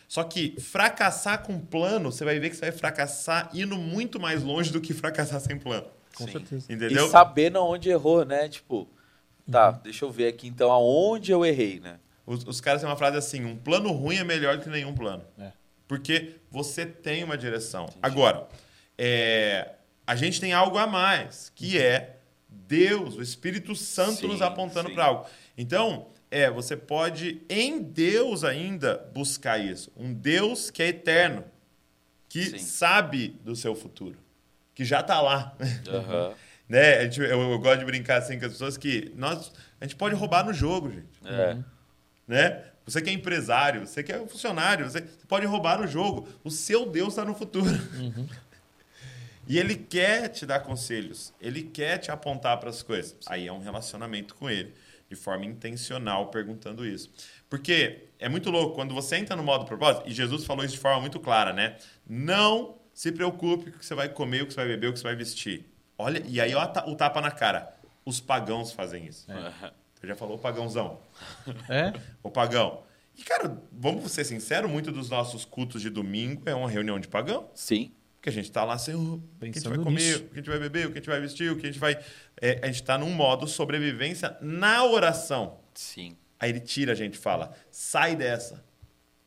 [0.08, 4.42] Só que fracassar com plano, você vai ver que você vai fracassar indo muito mais
[4.42, 5.88] longe do que fracassar sem plano.
[6.16, 6.32] Com Sim.
[6.32, 6.74] certeza.
[6.74, 7.06] Entendeu?
[7.06, 8.50] E sabendo onde errou, né?
[8.50, 8.88] Tipo,
[9.50, 12.00] tá, deixa eu ver aqui então aonde eu errei, né?
[12.26, 14.94] Os, os caras têm uma frase assim: um plano ruim é melhor do que nenhum
[14.94, 15.24] plano.
[15.38, 15.52] É.
[15.88, 17.88] Porque você tem uma direção.
[18.02, 18.48] Agora,
[18.98, 19.76] é,
[20.08, 22.18] a gente tem algo a mais, que é
[22.50, 25.26] Deus, o Espírito Santo Sim, nos apontando para algo.
[25.58, 29.92] Então, é, você pode em Deus ainda buscar isso.
[29.96, 31.44] Um Deus que é eterno,
[32.28, 32.58] que Sim.
[32.60, 34.18] sabe do seu futuro,
[34.76, 35.56] que já está lá.
[35.88, 36.34] Aham.
[36.70, 36.98] né?
[37.00, 39.96] A gente- eu, eu gosto de brincar assim com as pessoas que nós, a gente
[39.96, 41.58] pode roubar no jogo, gente É.
[42.28, 42.64] né?
[42.86, 46.28] Você que é empresário, você que é funcionário, você você pode roubar no jogo.
[46.44, 47.66] O seu Deus está no futuro.
[49.48, 53.16] E ele quer te dar conselhos, ele quer te apontar para as coisas.
[53.28, 54.74] Aí é um relacionamento com ele,
[55.08, 57.12] de forma intencional, perguntando isso.
[57.48, 60.80] Porque é muito louco, quando você entra no modo propósito, e Jesus falou isso de
[60.80, 61.76] forma muito clara, né?
[62.10, 64.94] Não se preocupe com o que você vai comer, o que você vai beber, o
[64.94, 65.66] que você vai vestir.
[65.98, 67.76] Olha, e aí ó, o tapa na cara.
[68.06, 69.28] Os pagãos fazem isso.
[69.94, 71.02] Você já falou pagãozão.
[71.70, 71.92] É?
[72.24, 72.84] O pagão.
[73.18, 77.08] E, cara, vamos ser sinceros, muito dos nossos cultos de domingo é uma reunião de
[77.08, 77.50] pagão.
[77.54, 77.92] Sim.
[78.16, 80.24] Porque a gente tá lá sem o que a gente vai comer, nisso.
[80.24, 81.72] o que a gente vai beber, o que a gente vai vestir, o que a
[81.72, 82.00] gente vai.
[82.42, 85.60] É, a gente tá num modo sobrevivência na oração.
[85.74, 86.16] Sim.
[86.40, 88.64] Aí ele tira a gente e fala: sai dessa.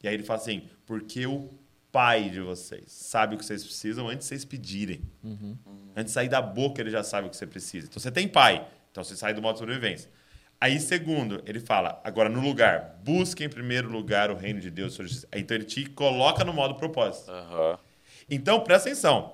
[0.03, 1.51] E aí ele fala assim: porque o
[1.91, 5.03] pai de vocês sabe o que vocês precisam antes de vocês pedirem.
[5.97, 7.87] Antes de sair da boca, ele já sabe o que você precisa.
[7.87, 10.11] Então você tem pai, então você sai do modo sobrevivência.
[10.61, 14.99] Aí, segundo, ele fala, agora no lugar, busque em primeiro lugar o reino de Deus.
[15.33, 17.31] Então ele te coloca no modo propósito.
[17.31, 17.79] Aham.
[18.29, 19.33] Então, presta atenção.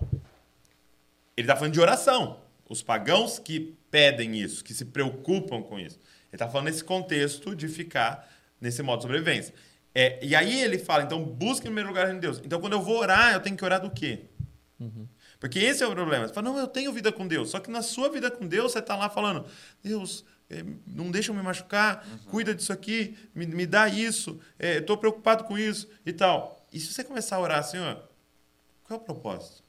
[1.36, 2.40] Ele está falando de oração.
[2.68, 5.98] Os pagãos que pedem isso, que se preocupam com isso.
[5.98, 9.54] Ele está falando nesse contexto de ficar nesse modo de sobrevivência.
[9.94, 12.40] É, e aí ele fala, então, busque em primeiro lugar de Deus.
[12.44, 14.24] Então, quando eu vou orar, eu tenho que orar do quê?
[15.38, 16.26] Porque esse é o problema.
[16.26, 17.50] Você fala, não, eu tenho vida com Deus.
[17.50, 19.46] Só que na sua vida com Deus, você está lá falando,
[19.82, 22.18] Deus, eh, não deixa eu me machucar, uhum.
[22.30, 26.66] cuida disso aqui, me, me dá isso, estou preocupado com isso e tal.
[26.72, 27.96] E se você começar a orar assim, ó,
[28.84, 29.63] qual é o propósito?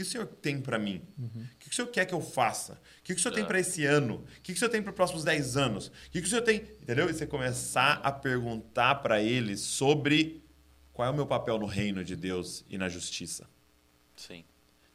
[0.00, 1.02] O que o Senhor tem para mim?
[1.18, 1.42] Uhum.
[1.42, 2.80] O que o Senhor quer que eu faça?
[3.00, 3.36] O que o Senhor é.
[3.36, 4.24] tem para esse ano?
[4.38, 5.88] O que o Senhor tem para os próximos 10 anos?
[5.88, 6.56] O que o Senhor tem.
[6.80, 7.10] Entendeu?
[7.10, 10.42] E você começar a perguntar para Ele sobre
[10.90, 13.46] qual é o meu papel no reino de Deus e na justiça.
[14.16, 14.42] Sim.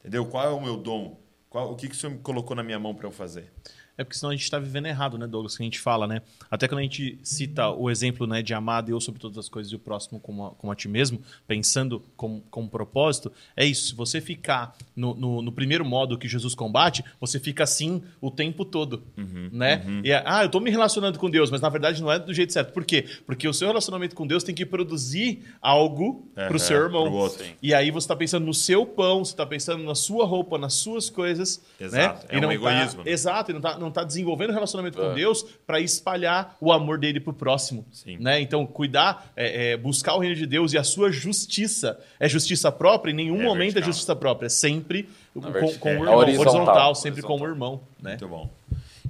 [0.00, 0.26] Entendeu?
[0.26, 1.20] Qual é o meu dom?
[1.48, 3.52] Qual, o que, que o Senhor me colocou na minha mão para eu fazer?
[3.98, 5.56] É porque senão a gente está vivendo errado, né, Douglas?
[5.56, 6.20] Que a gente fala, né?
[6.50, 9.48] Até quando a gente cita o exemplo né, de amar a Deus sobre todas as
[9.48, 13.64] coisas e o próximo como a, como a ti mesmo, pensando com, com propósito, é
[13.64, 13.88] isso.
[13.88, 18.30] Se você ficar no, no, no, primeiro modo que Jesus combate, você fica assim o
[18.30, 19.82] tempo todo, uhum, né?
[19.86, 20.02] Uhum.
[20.04, 22.34] E, é, ah, eu estou me relacionando com Deus, mas na verdade não é do
[22.34, 22.72] jeito certo.
[22.72, 23.06] Por quê?
[23.24, 27.30] Porque o seu relacionamento com Deus tem que produzir algo é, para o seu irmão.
[27.62, 30.74] E aí você está pensando no seu pão, você está pensando na sua roupa, nas
[30.74, 31.62] suas coisas.
[31.80, 32.26] Exato.
[32.26, 32.28] Né?
[32.28, 33.04] É e um tá, egoísmo.
[33.04, 33.10] Né?
[33.10, 35.14] Exato, e não está não está desenvolvendo relacionamento com é.
[35.14, 37.86] Deus para espalhar o amor dele para o próximo.
[37.92, 38.18] Sim.
[38.18, 38.40] Né?
[38.40, 41.98] Então, cuidar, é, é, buscar o reino de Deus e a sua justiça.
[42.20, 43.12] É justiça própria?
[43.12, 43.82] Em nenhum é momento vertical.
[43.82, 44.46] é justiça própria.
[44.46, 46.16] É sempre com, com, o irmão.
[46.16, 47.38] Horizontal, horizontal sempre horizontal.
[47.38, 47.80] com o irmão.
[48.00, 48.10] Né?
[48.10, 48.50] Muito bom.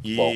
[0.04, 0.32] E, bom.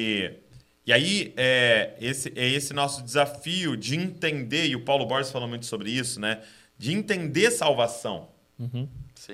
[0.87, 5.48] e aí, é, esse, é esse nosso desafio de entender, e o Paulo Borges falou
[5.48, 6.40] muito sobre isso, né?
[6.79, 8.29] De entender salvação.
[8.59, 8.88] Uhum.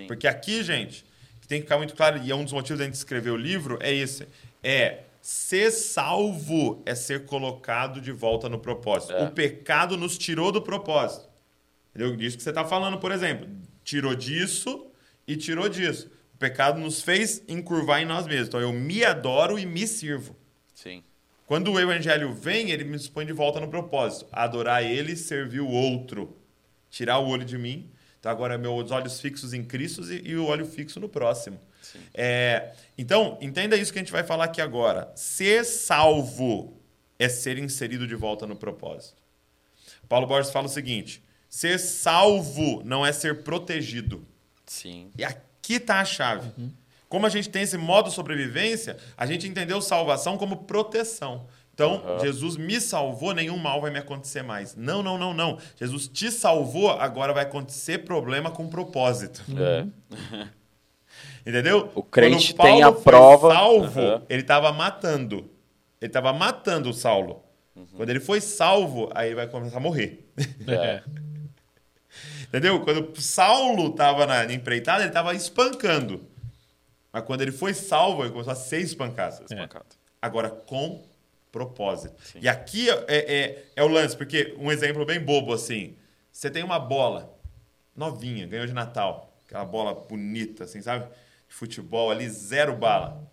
[0.07, 1.05] Porque aqui, gente,
[1.41, 3.37] que tem que ficar muito claro, e é um dos motivos da gente escrever o
[3.37, 4.27] livro, é esse
[4.63, 9.13] é ser salvo é ser colocado de volta no propósito.
[9.13, 9.25] É.
[9.25, 11.29] O pecado nos tirou do propósito.
[11.91, 12.15] Entendeu?
[12.17, 13.49] Disso que você está falando, por exemplo.
[13.83, 14.87] Tirou disso
[15.27, 16.11] e tirou disso.
[16.35, 18.49] O pecado nos fez encurvar em nós mesmos.
[18.49, 20.37] Então eu me adoro e me sirvo.
[20.75, 21.03] Sim.
[21.47, 24.29] Quando o evangelho vem, ele me põe de volta no propósito.
[24.31, 26.37] Adorar ele, servir o outro.
[26.91, 27.91] Tirar o olho de mim.
[28.21, 31.59] Então agora meus olhos fixos em Cristo e, e o olho fixo no próximo.
[32.15, 35.13] É, então, entenda isso que a gente vai falar aqui agora.
[35.15, 36.81] Ser salvo
[37.19, 39.23] é ser inserido de volta no propósito.
[40.09, 44.27] Paulo Borges fala o seguinte: ser salvo não é ser protegido.
[44.67, 45.11] Sim.
[45.17, 46.53] E aqui está a chave.
[46.59, 46.71] Uhum.
[47.09, 51.47] Como a gente tem esse modo sobrevivência, a gente entendeu salvação como proteção.
[51.73, 52.21] Então, uhum.
[52.21, 54.75] Jesus me salvou, nenhum mal vai me acontecer mais.
[54.75, 55.59] Não, não, não, não.
[55.79, 59.45] Jesus te salvou, agora vai acontecer problema com propósito.
[59.59, 59.87] É.
[61.47, 61.93] Entendeu?
[61.95, 63.53] O crente tem a prova.
[63.53, 64.23] salvo, uhum.
[64.29, 65.49] ele estava matando.
[66.01, 67.45] Ele estava matando o Saulo.
[67.75, 67.87] Uhum.
[67.97, 70.29] Quando ele foi salvo, aí ele vai começar a morrer.
[70.67, 71.03] É.
[72.49, 72.81] Entendeu?
[72.81, 76.27] Quando Saulo estava na empreitada, ele estava espancando.
[77.13, 79.45] Mas quando ele foi salvo, ele começou a ser espancado.
[79.51, 79.69] É.
[80.21, 81.05] Agora, com
[81.53, 82.15] propósito.
[82.23, 82.41] Sim.
[82.43, 85.97] E aqui é, é, é, o lance, porque um exemplo bem bobo assim.
[86.31, 87.35] Você tem uma bola
[87.95, 89.35] novinha, ganhou de Natal.
[89.47, 91.07] Aquela bola bonita, assim, sabe?
[91.49, 93.31] Futebol ali, zero bala.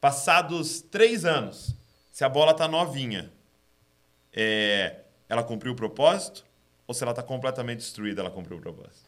[0.00, 1.74] Passados três anos,
[2.10, 3.32] se a bola está novinha,
[4.32, 6.44] é, ela cumpriu o propósito?
[6.86, 9.01] Ou se ela está completamente destruída, ela cumpriu o propósito?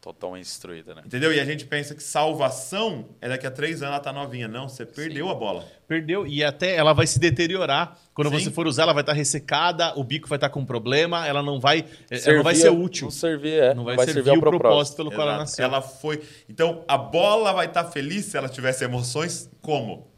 [0.00, 1.02] Totalmente destruída, né?
[1.04, 1.32] Entendeu?
[1.32, 4.48] E a gente pensa que salvação é daqui a três anos ela tá novinha.
[4.48, 5.32] Não, você perdeu Sim.
[5.32, 5.64] a bola.
[5.86, 6.26] Perdeu.
[6.26, 7.98] E até ela vai se deteriorar.
[8.14, 8.38] Quando Sim.
[8.38, 11.26] você for usar, ela vai estar tá ressecada, o bico vai estar tá com problema,
[11.26, 13.06] ela não vai, Servia, ela não vai ser útil.
[13.06, 13.74] Não servir, é.
[13.74, 15.18] Não vai, vai servir, servir o propósito, propósito pelo Exato.
[15.18, 15.64] qual ela nasceu.
[15.64, 16.22] Ela foi.
[16.48, 20.10] Então, a bola vai estar tá feliz se ela tivesse emoções como?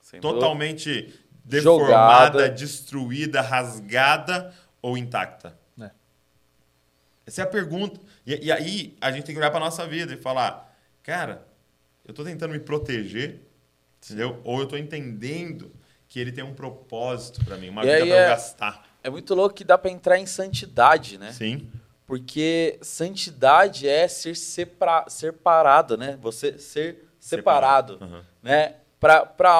[0.00, 1.12] Sem Totalmente
[1.44, 2.48] deformada, Jogada.
[2.48, 5.58] destruída, rasgada ou intacta?
[5.78, 5.90] É.
[7.26, 8.00] Essa é a pergunta.
[8.28, 11.46] E, e aí a gente tem que olhar para nossa vida e falar, cara,
[12.04, 13.40] eu estou tentando me proteger,
[14.04, 14.38] entendeu?
[14.44, 15.72] Ou eu estou entendendo
[16.06, 18.86] que ele tem um propósito para mim, uma e vida para é, eu gastar.
[19.02, 21.32] É muito louco que dá para entrar em santidade, né?
[21.32, 21.70] Sim.
[22.06, 26.18] Porque santidade é ser separa, separado, né?
[26.20, 27.98] Você ser separado, separado.
[28.04, 28.22] Uhum.
[28.42, 28.74] né?
[29.00, 29.50] Para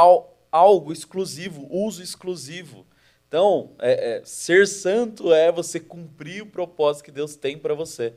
[0.53, 2.87] algo exclusivo, uso exclusivo.
[3.29, 8.15] Então, é, é, ser santo é você cumprir o propósito que Deus tem para você.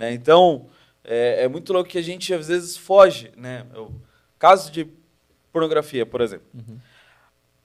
[0.00, 0.14] Né?
[0.14, 0.66] Então,
[1.04, 3.30] é, é, muito louco que a gente às vezes foge.
[3.36, 3.66] Né?
[3.76, 3.92] O
[4.38, 4.88] caso de
[5.52, 6.46] pornografia, por exemplo.
[6.54, 6.78] Uhum.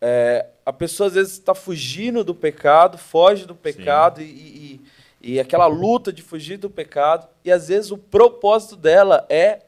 [0.02, 4.82] É, a pessoa às vezes está fugindo do pecado, foge do pecado e, e,
[5.22, 9.62] e, aquela luta de fugir do pecado, e às vezes o propósito dela é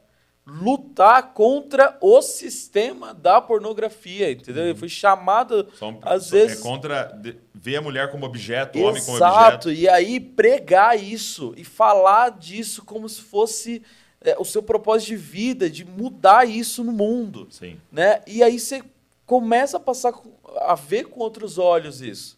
[0.47, 4.63] lutar contra o sistema da pornografia, entendeu?
[4.63, 4.69] Uhum.
[4.69, 6.59] Ele foi chamado, um, às é vezes...
[6.59, 7.21] É contra
[7.53, 9.69] ver a mulher como objeto, o homem como objeto.
[9.69, 13.83] Exato, e aí pregar isso e falar disso como se fosse
[14.21, 17.47] é, o seu propósito de vida, de mudar isso no mundo.
[17.49, 17.77] Sim.
[17.91, 18.21] Né?
[18.25, 18.81] E aí você
[19.25, 20.13] começa a passar
[20.61, 22.37] a ver com outros olhos isso.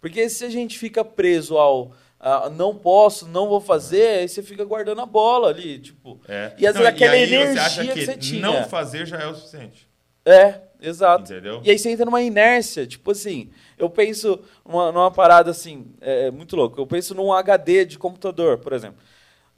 [0.00, 4.42] Porque se a gente fica preso ao ah, não posso, não vou fazer, aí você
[4.42, 6.20] fica guardando a bola ali, tipo.
[6.28, 6.52] É.
[6.58, 8.42] E às Não, vezes aquela aí energia você acha que, que, você tinha.
[8.42, 9.88] não fazer já é o suficiente.
[10.22, 11.32] É, exato.
[11.32, 11.62] Entendeu?
[11.64, 16.26] E aí você entra numa inércia, tipo assim, eu penso numa, numa parada assim, é,
[16.26, 16.78] é muito louco.
[16.78, 18.98] Eu penso num HD de computador, por exemplo.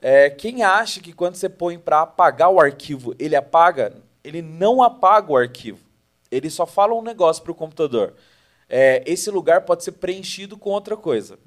[0.01, 4.83] É, quem acha que quando você põe para apagar o arquivo, ele apaga, ele não
[4.83, 5.81] apaga o arquivo.
[6.31, 8.15] Ele só fala um negócio pro computador.
[8.75, 11.39] É, esse lugar pode ser preenchido com outra coisa.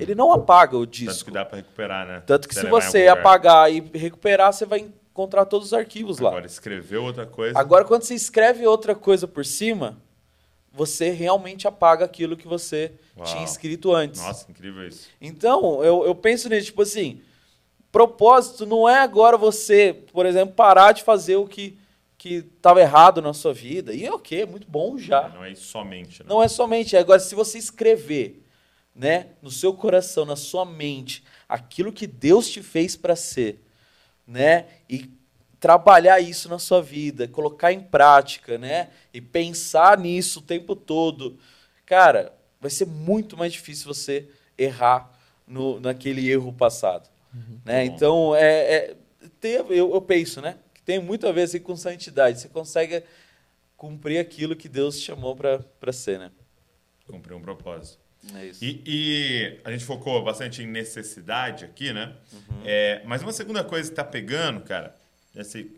[0.00, 1.26] Ele não apaga o Tanto disco.
[1.26, 2.22] que dá pra recuperar, né?
[2.26, 6.30] Tanto que se em você apagar e recuperar, você vai encontrar todos os arquivos lá.
[6.30, 7.56] Agora, escreveu outra coisa.
[7.56, 9.96] Agora, quando você escreve outra coisa por cima,
[10.72, 13.26] você realmente apaga aquilo que você Uau.
[13.26, 14.20] tinha escrito antes.
[14.20, 15.08] Nossa, incrível isso.
[15.20, 17.20] Então, eu, eu penso nisso, tipo assim,
[17.92, 21.78] propósito não é agora você, por exemplo, parar de fazer o que
[22.22, 23.92] que estava errado na sua vida.
[23.92, 25.28] E é ok, é muito bom já.
[25.30, 26.28] Não é somente, né?
[26.28, 26.96] Não é somente.
[26.96, 28.46] Agora, se você escrever,
[28.94, 33.60] né, no seu coração, na sua mente, aquilo que Deus te fez para ser,
[34.24, 35.10] né, e
[35.58, 41.36] trabalhar isso na sua vida, colocar em prática, né, e pensar nisso o tempo todo,
[41.84, 45.10] cara, vai ser muito mais difícil você errar
[45.44, 47.10] no, naquele erro passado,
[47.64, 47.84] né?
[47.84, 47.94] Bom.
[47.96, 48.96] Então, é, é
[49.40, 52.40] ter, eu, eu penso, né, tem muito a ver assim, com santidade.
[52.40, 53.02] Você consegue
[53.76, 56.30] cumprir aquilo que Deus te chamou para ser, né?
[57.06, 58.00] Cumprir um propósito.
[58.34, 58.64] É isso.
[58.64, 62.14] E, e a gente focou bastante em necessidade aqui, né?
[62.32, 62.62] Uhum.
[62.64, 64.94] É, mas uma segunda coisa que tá pegando, cara,
[65.34, 65.72] nesse,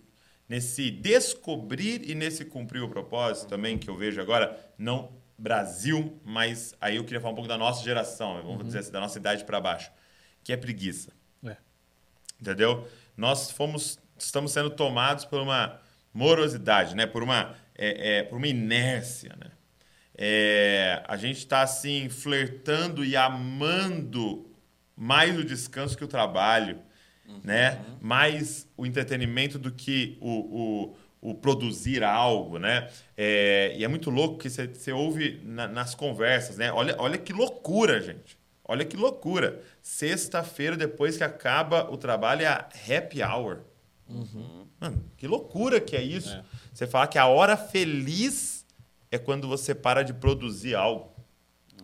[0.46, 6.74] nesse descobrir e nesse cumprir o propósito também, que eu vejo agora, não Brasil, mas
[6.80, 8.62] aí eu queria falar um pouco da nossa geração, vamos Uhum.
[8.64, 9.90] dizer assim, da nossa idade para baixo,
[10.44, 11.10] que é preguiça.
[11.44, 11.56] É.
[12.40, 12.86] Entendeu?
[13.16, 15.80] Nós fomos, estamos sendo tomados por uma
[16.12, 17.06] morosidade, né?
[17.06, 19.50] Por uma, é, é, por uma inércia, né?
[20.16, 24.48] É, a gente está assim flertando e amando
[24.96, 26.78] mais o descanso que o trabalho,
[27.42, 27.80] né?
[28.00, 32.88] Mais o entretenimento do que o, o, o produzir algo, né?
[33.16, 36.70] É, e é muito louco que você você ouve na- nas conversas, né?
[36.72, 38.38] Olha, olha que loucura, gente.
[38.64, 39.60] Olha que loucura.
[39.82, 43.60] Sexta-feira, depois que acaba o trabalho, é a happy hour.
[44.80, 46.30] Mano, que loucura que é isso.
[46.30, 46.42] É.
[46.72, 48.64] Você fala que a hora feliz
[49.10, 51.12] é quando você para de produzir algo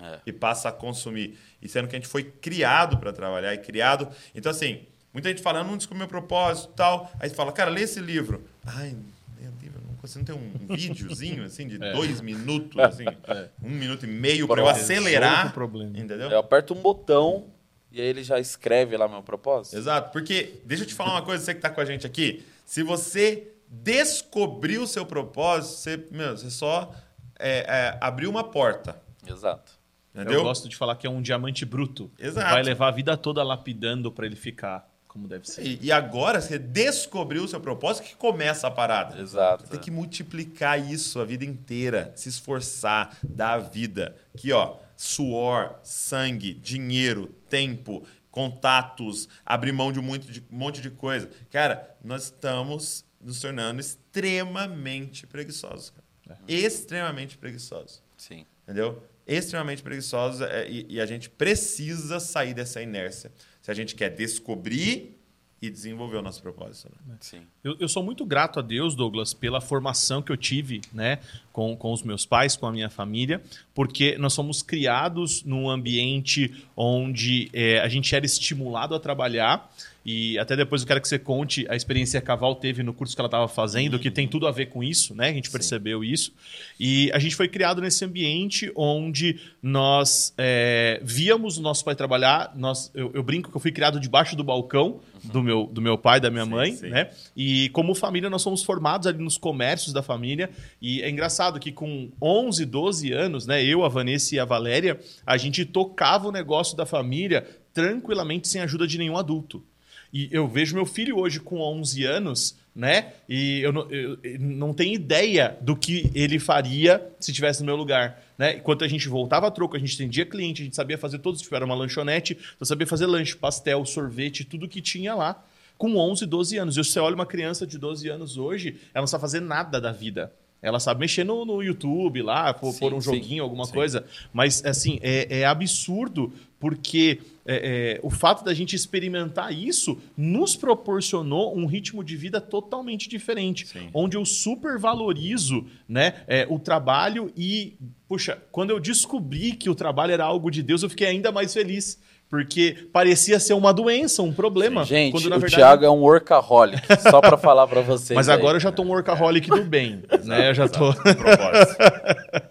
[0.01, 0.19] É.
[0.27, 1.39] e passa a consumir.
[1.63, 4.09] E sendo que a gente foi criado para trabalhar e criado.
[4.35, 7.11] Então, assim, muita gente fala, eu não descobri meu propósito e tal.
[7.21, 8.43] Aí você fala, cara, lê esse livro.
[8.65, 8.97] Ai,
[9.39, 10.19] meu livro, não consigo.
[10.21, 11.93] Não tem um videozinho, assim, de É.
[11.93, 13.05] dois minutos, assim,
[13.63, 15.53] um minuto e meio para eu acelerar.
[15.99, 16.31] Entendeu?
[16.31, 17.47] Eu aperto um botão
[17.93, 19.77] e aí ele já escreve lá meu propósito.
[19.77, 22.45] Exato, porque deixa eu te falar uma coisa, você que está com a gente aqui.
[22.65, 26.95] Se você descobrir o seu propósito, você, meu, você só
[27.39, 29.01] é, é, abriu uma porta.
[29.27, 29.73] Exato.
[30.15, 30.35] Entendeu?
[30.35, 32.11] Eu gosto de falar que é um diamante bruto.
[32.19, 32.51] Exato.
[32.51, 35.67] Vai levar a vida toda lapidando para ele ficar como deve ser.
[35.67, 39.21] E, e agora você descobriu o seu propósito que começa a parada.
[39.21, 39.69] Exato.
[39.69, 44.15] Tem que multiplicar isso a vida inteira, se esforçar, dar a vida.
[44.33, 50.83] Aqui, ó, suor, sangue, dinheiro, tempo, contatos, abrir mão de um monte de, um monte
[50.83, 51.31] de coisa.
[51.51, 55.95] Cara, nós estamos nos tornando extremamente preguiçosos.
[56.27, 56.39] Cara.
[56.47, 58.03] Extremamente preguiçosos.
[58.15, 58.45] Sim.
[58.65, 59.03] Entendeu?
[59.27, 63.33] Extremamente preguiçosos é, e, e a gente precisa sair dessa inércia.
[63.63, 65.19] Se a gente quer descobrir
[65.63, 66.91] e desenvolver o nosso propósito.
[67.07, 67.17] Né?
[67.21, 67.47] Sim.
[67.63, 71.21] Eu, eu sou muito grato a Deus, Douglas, pela formação que eu tive né,
[71.53, 73.43] com, com os meus pais, com a minha família,
[73.75, 79.71] porque nós fomos criados num ambiente onde é, a gente era estimulado a trabalhar.
[80.05, 82.95] E até depois eu quero que você conte a experiência que a Val teve no
[82.95, 85.29] curso que ela estava fazendo, que tem tudo a ver com isso, né?
[85.29, 86.33] A gente percebeu isso.
[86.79, 92.53] E a gente foi criado nesse ambiente onde nós é, víamos o nosso pai trabalhar.
[92.57, 95.99] Nós, eu, eu brinco que eu fui criado debaixo do balcão do, meu, do meu
[95.99, 96.89] pai, da minha Sim, mãe, sim.
[96.89, 97.11] né?
[97.37, 100.51] E como família, nós somos formados ali nos comércios da família.
[100.81, 103.65] E é engraçado que com 11, 12 anos, né?
[103.65, 108.61] Eu, a Vanessa e a Valéria, a gente tocava o negócio da família tranquilamente, sem
[108.61, 109.65] ajuda de nenhum adulto.
[110.13, 113.13] E eu vejo meu filho hoje com 11 anos, né?
[113.29, 117.67] E eu não, eu- eu não tenho ideia do que ele faria se estivesse no
[117.67, 118.21] meu lugar.
[118.37, 118.57] Né?
[118.57, 121.41] Enquanto a gente voltava a troco, a gente atendia cliente, a gente sabia fazer todos,
[121.41, 125.45] tipo, era uma lanchonete, eu sabia fazer lanche, pastel, sorvete, tudo que tinha lá.
[125.79, 126.77] Com 11, 12 anos.
[126.77, 129.93] E você olha uma criança de 12 anos hoje, ela não sabe fazer nada da
[129.93, 130.33] vida.
[130.63, 133.73] Ela sabe mexer no, no YouTube lá, pôr, Sim, um sim, joguinho, alguma sim.
[133.73, 134.05] coisa.
[134.33, 140.55] Mas, assim, é, é absurdo porque é, é, o fato da gente experimentar isso nos
[140.55, 143.89] proporcionou um ritmo de vida totalmente diferente, Sim.
[143.95, 147.75] onde eu super valorizo né, é, o trabalho e,
[148.07, 151.55] puxa, quando eu descobri que o trabalho era algo de Deus, eu fiquei ainda mais
[151.55, 151.99] feliz.
[152.31, 154.85] Porque parecia ser uma doença, um problema.
[154.85, 158.15] Gente, quando, na o verdade, Thiago é um workaholic, só pra falar pra vocês.
[158.17, 158.37] Mas aí.
[158.37, 160.51] agora eu já tô um workaholic do bem, né?
[160.51, 160.95] Eu já tô...
[160.95, 161.77] Com propósito.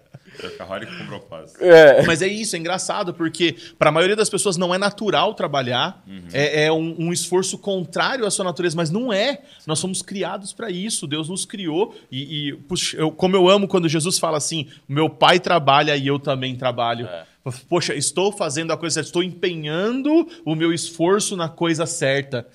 [0.42, 1.62] Workaholic com propósito.
[1.62, 2.02] É.
[2.06, 6.02] Mas é isso, é engraçado, porque para a maioria das pessoas não é natural trabalhar,
[6.32, 9.40] é, é um, um esforço contrário à sua natureza, mas não é.
[9.66, 11.94] Nós somos criados para isso, Deus nos criou.
[12.10, 16.06] E, e, puxa, eu- como eu amo quando Jesus fala assim: meu pai trabalha e
[16.06, 17.06] eu também trabalho.
[17.06, 17.24] É.
[17.68, 22.46] Poxa, estou fazendo a coisa certa, estou empenhando o meu esforço na coisa certa.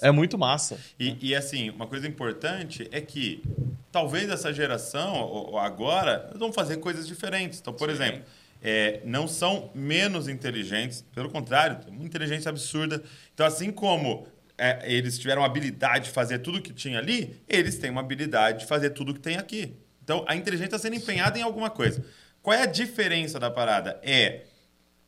[0.00, 0.08] É.
[0.08, 0.78] É muito massa.
[0.98, 3.42] E, e, assim, uma coisa importante é que
[3.90, 7.60] talvez essa geração, ou, ou agora, vão fazer coisas diferentes.
[7.60, 7.94] Então, por Sim.
[7.94, 8.22] exemplo,
[8.62, 13.02] é, não são menos inteligentes, pelo contrário, tem uma inteligência absurda.
[13.34, 17.76] Então, assim como é, eles tiveram a habilidade de fazer tudo que tinha ali, eles
[17.78, 19.74] têm uma habilidade de fazer tudo que tem aqui.
[20.02, 22.04] Então, a inteligência está sendo empenhada em alguma coisa.
[22.42, 24.00] Qual é a diferença da parada?
[24.02, 24.42] É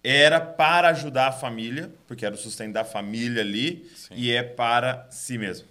[0.05, 4.15] era para ajudar a família, porque era o sustento da família ali, Sim.
[4.15, 5.67] e é para si mesmo.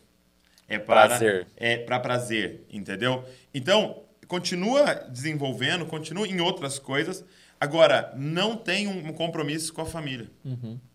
[0.68, 1.48] É para Prazer.
[1.56, 3.24] É para prazer, entendeu?
[3.54, 7.24] Então, continua desenvolvendo, continua em outras coisas.
[7.60, 10.30] Agora, não tem um compromisso com a família.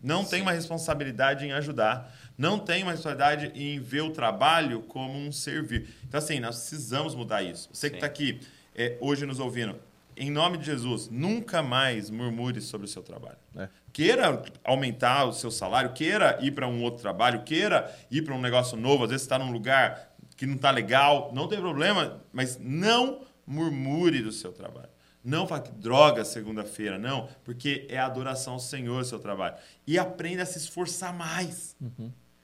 [0.02, 2.12] Não tem uma responsabilidade em ajudar.
[2.36, 5.88] Não tem uma responsabilidade em ver o trabalho como um servir.
[6.06, 7.68] Então, assim, nós precisamos mudar isso.
[7.72, 7.98] Você que Sim.
[7.98, 8.40] está aqui
[8.74, 9.76] é, hoje nos ouvindo,
[10.18, 13.38] em nome de Jesus, nunca mais murmure sobre o seu trabalho.
[13.56, 13.68] É.
[13.92, 18.40] Queira aumentar o seu salário, queira ir para um outro trabalho, queira ir para um
[18.40, 22.58] negócio novo, às vezes está num lugar que não está legal, não tem problema, mas
[22.60, 24.90] não murmure do seu trabalho.
[25.24, 29.56] Não fale que droga segunda-feira, não, porque é adoração ao Senhor o seu trabalho.
[29.86, 31.76] E aprenda a se esforçar mais.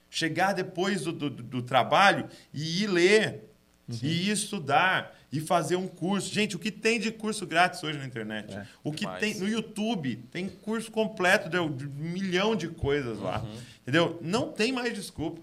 [0.09, 3.54] Chegar depois do, do, do trabalho e ir ler,
[4.01, 6.33] e ir estudar, e fazer um curso.
[6.33, 8.53] Gente, o que tem de curso grátis hoje na internet?
[8.53, 9.19] É, o que demais.
[9.19, 13.41] tem no YouTube, tem curso completo de um milhão de coisas lá.
[13.41, 13.57] Uhum.
[13.81, 14.19] Entendeu?
[14.21, 15.41] Não tem mais desculpa.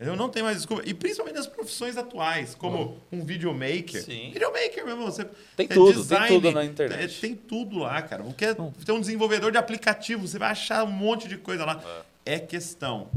[0.00, 0.82] Eu não tenho mais desculpa.
[0.86, 4.02] E principalmente nas profissões atuais, como um videomaker.
[4.02, 4.30] Sim.
[4.32, 5.26] Videomaker mesmo, você.
[5.54, 7.04] Tem é tudo, tem tudo na internet.
[7.04, 8.24] é, tem tudo lá, cara.
[8.32, 11.84] Quer ter um desenvolvedor de aplicativo, você vai achar um monte de coisa lá.
[12.24, 13.10] É, questão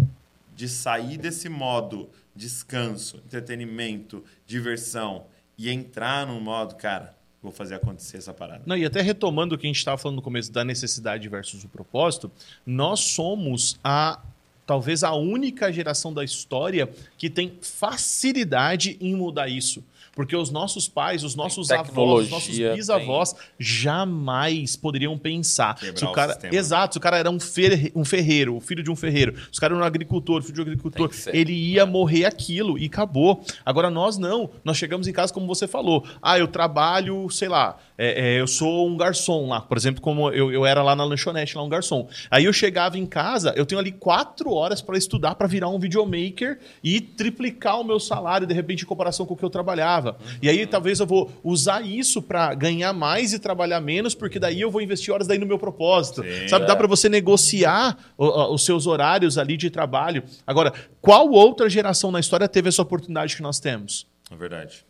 [0.54, 5.26] de sair desse modo descanso, entretenimento, diversão
[5.58, 8.64] e entrar num modo, cara, vou fazer acontecer essa parada.
[8.66, 11.64] Não, e até retomando o que a gente estava falando no começo da necessidade versus
[11.64, 12.32] o propósito,
[12.66, 14.20] nós somos a
[14.66, 19.84] talvez a única geração da história que tem facilidade em mudar isso.
[20.16, 23.36] Porque os nossos pais, os nossos avós, os nossos bisavós
[23.84, 25.76] jamais poderiam pensar.
[25.76, 26.56] Quebrar Se o o cara, sistema.
[26.56, 29.58] exato, se o cara era um, ferre- um ferreiro, o filho de um ferreiro, se
[29.58, 32.86] o cara era um agricultor, filho de um agricultor, Tem ele ia morrer aquilo e
[32.86, 33.44] acabou.
[33.66, 36.06] Agora nós não, nós chegamos em casa como você falou.
[36.22, 40.30] Ah, eu trabalho, sei lá, é, é, eu sou um garçom lá, por exemplo, como
[40.32, 42.08] eu, eu era lá na lanchonete, lá um garçom.
[42.32, 45.78] Aí eu chegava em casa, eu tenho ali quatro horas para estudar para virar um
[45.80, 50.18] videomaker e triplicar o meu salário de repente em comparação com o que eu trabalhava.
[50.42, 54.60] E aí talvez eu vou usar isso para ganhar mais e trabalhar menos, porque daí
[54.62, 56.24] eu vou investir horas daí no meu propósito.
[56.24, 56.48] Sim.
[56.48, 56.76] Sabe, dá É.
[56.76, 60.24] para você negociar o- os seus horários ali de trabalho.
[60.48, 64.08] Agora, qual outra geração na história teve essa oportunidade que nós temos?
[64.32, 64.86] É verdade.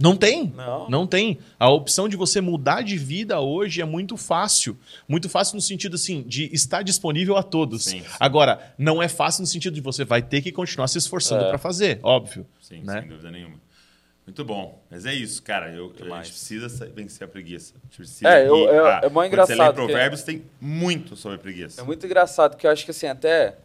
[0.00, 0.52] Não tem.
[0.88, 1.06] Não.
[1.06, 1.38] tem.
[1.58, 4.78] A opção de você mudar de vida hoje é muito fácil.
[5.06, 7.84] Muito fácil no sentido assim de estar disponível a todos.
[7.84, 8.06] Sim, sim.
[8.18, 11.48] Agora, não é fácil no sentido de você vai ter que continuar se esforçando É.
[11.50, 12.46] para fazer, óbvio.
[12.62, 13.00] Sim, né?
[13.00, 13.60] sem dúvida nenhuma.
[14.26, 14.80] Muito bom.
[14.90, 15.70] Mas é isso, cara.
[15.70, 17.74] Eu, eu- a gente precisa sa- vencer a preguiça.
[17.76, 19.74] A gente precisa É, eu- ir eu- a- é mó quando Você lê engraçado que-
[19.74, 21.80] Provérbios, tem muito sobre preguiça.
[21.80, 23.56] É muito engraçado que eu acho que assim, até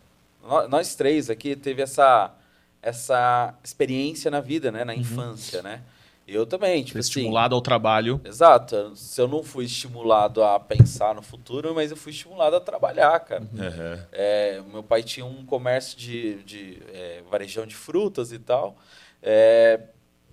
[0.43, 2.33] nó- nós três aqui teve essa,
[2.81, 4.83] essa experiência na vida, né?
[4.83, 5.81] Na infância, né?
[6.27, 7.07] Eu também, tipo assim.
[7.09, 8.19] estimulado ao trabalho.
[8.23, 8.95] Exato.
[8.95, 13.19] Se eu não fui estimulado a pensar no futuro, mas eu fui estimulado a trabalhar,
[13.19, 13.43] cara.
[13.57, 14.07] Aham.
[14.11, 18.75] É, meu pai tinha um comércio de, de é, varejão de frutas e tal.
[19.21, 19.79] É,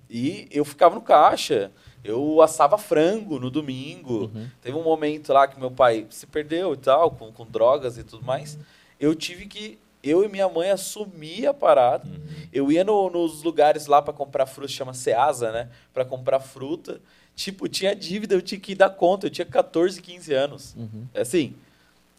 [0.09, 1.71] e eu ficava no caixa.
[2.05, 4.31] Eu assava frango no domingo.
[4.61, 8.03] Teve um momento lá que meu pai se perdeu e tal, com, com drogas e
[8.03, 8.59] tudo mais.
[8.99, 9.79] Eu tive que.
[10.03, 12.09] Eu e minha mãe assumir a parada.
[12.53, 15.69] Eu ia no- nos lugares lá para comprar fruta, chama Ceasa, né?
[15.95, 17.01] Para comprar fruta.
[17.37, 19.27] Tipo, tinha dívida, eu tinha que dar conta.
[19.27, 20.75] Eu tinha 14, 15 anos.
[21.15, 21.55] Assim,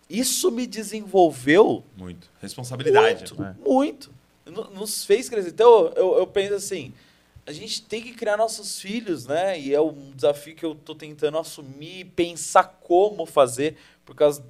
[0.09, 2.29] isso me desenvolveu Muito.
[2.41, 3.34] Responsabilidade.
[3.34, 4.11] muito, muito.
[4.45, 5.49] No- Nos fez crescer.
[5.49, 6.93] Então, eu, eu penso assim,
[7.45, 9.59] a gente tem que criar nossos filhos, né?
[9.59, 13.75] E é um desafio que eu tô tentando assumir, pensar como fazer,
[14.05, 14.43] por causa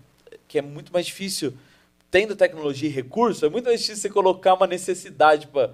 [0.48, 1.54] que é muito mais difícil,
[2.14, 5.72] tendo tecnologia e recurso, é muito mais difícil você colocar uma necessidade para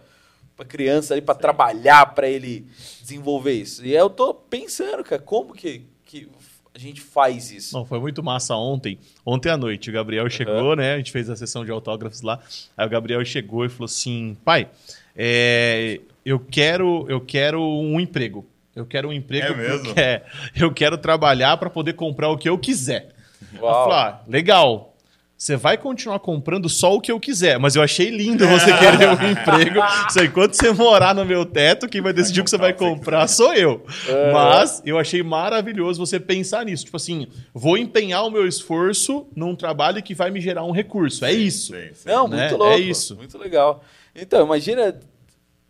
[0.55, 2.67] para criança ali para trabalhar para ele
[2.99, 3.85] desenvolver isso.
[3.85, 6.27] E eu tô pensando, cara, como que, que
[6.75, 7.73] a gente faz isso?
[7.73, 8.99] Não, foi muito massa ontem.
[9.25, 10.95] Ontem à noite, o Gabriel chegou, né?
[10.95, 12.41] A gente fez a sessão de autógrafos lá.
[12.75, 14.67] Aí o Gabriel chegou e falou assim: pai,
[15.15, 18.45] é, eu, quero, eu quero um emprego.
[18.75, 19.53] Eu quero um emprego.
[19.53, 19.85] É mesmo?
[19.85, 20.25] porque, é,
[20.57, 23.15] eu quero trabalhar para poder comprar o que eu quiser.
[23.53, 23.89] Eu Uau.
[23.89, 24.93] falei, ah, legal.
[25.39, 29.07] Você vai continuar comprando só o que eu quiser, mas eu achei lindo você querer
[29.07, 29.79] um emprego.
[30.09, 33.25] Só enquanto você morar no meu teto, quem vai decidir o que você vai comprar
[33.29, 33.81] sou eu.
[34.05, 34.33] É.
[34.33, 36.83] Mas eu achei maravilhoso você pensar nisso.
[36.83, 41.23] Tipo assim, vou empenhar o meu esforço num trabalho que vai me gerar um recurso.
[41.23, 41.73] É isso.
[41.73, 42.09] Sim, sim.
[42.09, 42.41] Não, né?
[42.41, 42.73] muito louco.
[42.73, 43.15] É isso.
[43.15, 43.81] Muito legal.
[44.13, 44.99] Então, imagina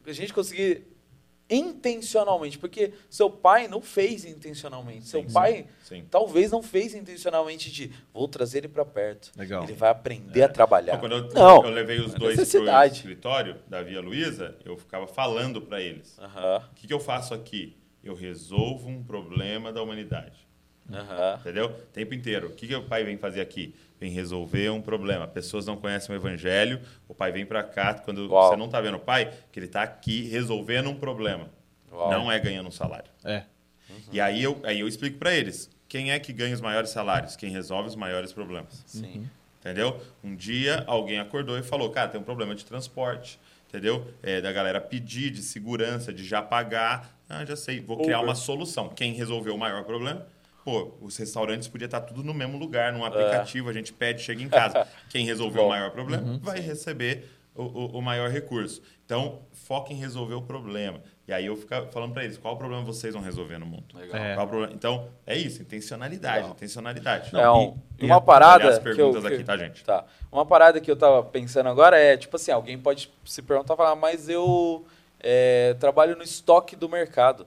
[0.03, 0.81] a gente conseguir
[1.49, 5.07] intencionalmente, porque seu pai não fez intencionalmente.
[5.07, 6.05] Seu Sim, pai sim.
[6.09, 9.31] talvez não fez intencionalmente de vou trazer ele para perto.
[9.35, 9.63] Legal.
[9.63, 10.95] Ele vai aprender a trabalhar.
[10.95, 11.65] Então, quando eu, não.
[11.65, 12.97] eu levei os é dois pro necessidade.
[12.97, 16.17] escritório, Davi e a Luísa, eu ficava falando para eles.
[16.19, 17.75] O que, que eu faço aqui?
[18.03, 20.47] Eu resolvo um problema da humanidade.
[21.39, 21.67] Entendeu?
[21.67, 22.47] O tempo inteiro.
[22.47, 23.75] O que, que o pai vem fazer aqui?
[23.99, 25.27] Vem resolver um problema.
[25.27, 27.93] Pessoas não conhecem o evangelho, o pai vem para cá.
[27.93, 28.49] Quando Uau.
[28.49, 31.49] você não está vendo o pai, que ele está aqui resolvendo um problema.
[31.91, 32.09] Uau.
[32.09, 33.11] Não é ganhando um salário.
[33.23, 33.43] É.
[34.11, 37.35] E aí eu, aí eu explico para eles: quem é que ganha os maiores salários?
[37.35, 38.83] Quem resolve os maiores problemas.
[38.85, 39.27] Sim.
[39.59, 39.99] Entendeu?
[40.23, 43.39] Um dia alguém acordou e falou: cara, tem um problema de transporte.
[43.67, 44.07] Entendeu?
[44.23, 47.15] É, da galera pedir, de segurança, de já pagar.
[47.27, 48.29] Ah, já sei, vou criar Uber.
[48.29, 48.89] uma solução.
[48.89, 50.25] Quem resolveu o maior problema?
[50.63, 54.41] Pô, os restaurantes podiam estar tudo no mesmo lugar, num aplicativo, a gente pede, chega
[54.43, 54.87] em casa.
[55.09, 58.81] Quem resolveu o maior problema vai receber o, o, o maior recurso.
[59.05, 61.01] Então, foca em resolver o problema.
[61.27, 63.85] E aí eu ficava falando para eles, qual o problema vocês vão resolver no mundo?
[63.95, 64.15] Legal.
[64.21, 64.33] É.
[64.35, 64.73] Qual o problema?
[64.73, 66.51] Então, é isso, intencionalidade, Legal.
[66.51, 67.35] intencionalidade.
[67.35, 69.83] é um- e- uma e- parada as que eu, perguntas que- aqui, tá, gente?
[69.83, 70.05] Tá.
[70.31, 73.95] Uma parada que eu tava pensando agora é, tipo assim, alguém pode se perguntar, falar,
[73.95, 74.85] mas eu
[75.19, 77.45] é, trabalho no estoque do mercado.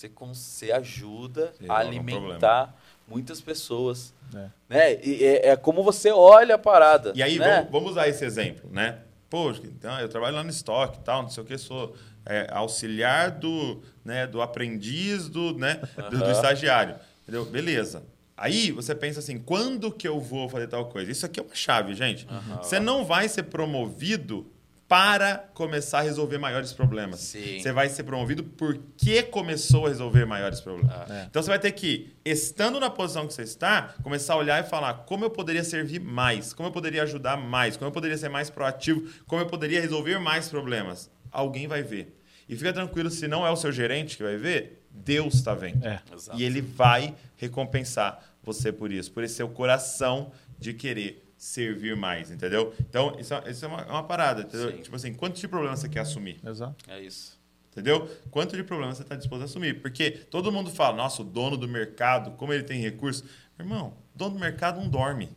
[0.00, 2.74] Você, você ajuda Você a alimentar
[3.06, 4.14] muitas pessoas.
[4.34, 4.48] É.
[4.66, 5.04] Né?
[5.04, 7.12] E é, é como você olha a parada.
[7.14, 7.56] E aí, né?
[7.56, 9.00] vamos, vamos usar esse exemplo, né?
[9.28, 11.94] Poxa, então, eu trabalho lá no estoque e tal, não sei o que, sou
[12.24, 15.80] é, auxiliar do, né, do aprendiz do, né,
[16.10, 16.32] do, do Aham.
[16.32, 16.96] estagiário.
[17.22, 17.44] Entendeu?
[17.44, 18.02] Beleza.
[18.36, 21.12] Aí você pensa assim, quando que eu vou fazer tal coisa?
[21.12, 22.26] Isso aqui é uma chave, gente.
[22.56, 24.50] Você não vai ser promovido
[24.90, 27.20] para começar a resolver maiores problemas.
[27.20, 27.60] Sim.
[27.60, 31.08] Você vai ser promovido porque começou a resolver maiores problemas.
[31.08, 31.26] É.
[31.30, 34.68] Então você vai ter que, estando na posição que você está, começar a olhar e
[34.68, 38.30] falar como eu poderia servir mais, como eu poderia ajudar mais, como eu poderia ser
[38.30, 41.08] mais proativo, como eu poderia resolver mais problemas.
[41.30, 42.20] Alguém vai ver.
[42.48, 45.86] E fica tranquilo, se não é o seu gerente que vai ver, Deus está vendo.
[45.86, 46.02] É.
[46.34, 52.30] E ele vai recompensar você por isso, por esse seu coração de querer servir mais,
[52.30, 52.74] entendeu?
[52.78, 54.70] Então, isso é, isso é uma, é uma parada, entendeu?
[54.72, 54.82] Sim.
[54.82, 56.38] Tipo assim, quanto de problema você quer assumir?
[56.46, 56.84] Exato.
[56.86, 57.40] É isso.
[57.72, 58.06] Entendeu?
[58.30, 59.80] Quanto de problema você está disposto a assumir?
[59.80, 63.24] Porque todo mundo fala, nossa, o dono do mercado, como ele tem recurso.
[63.58, 65.30] Irmão, dono do mercado não dorme.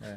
[0.00, 0.16] É.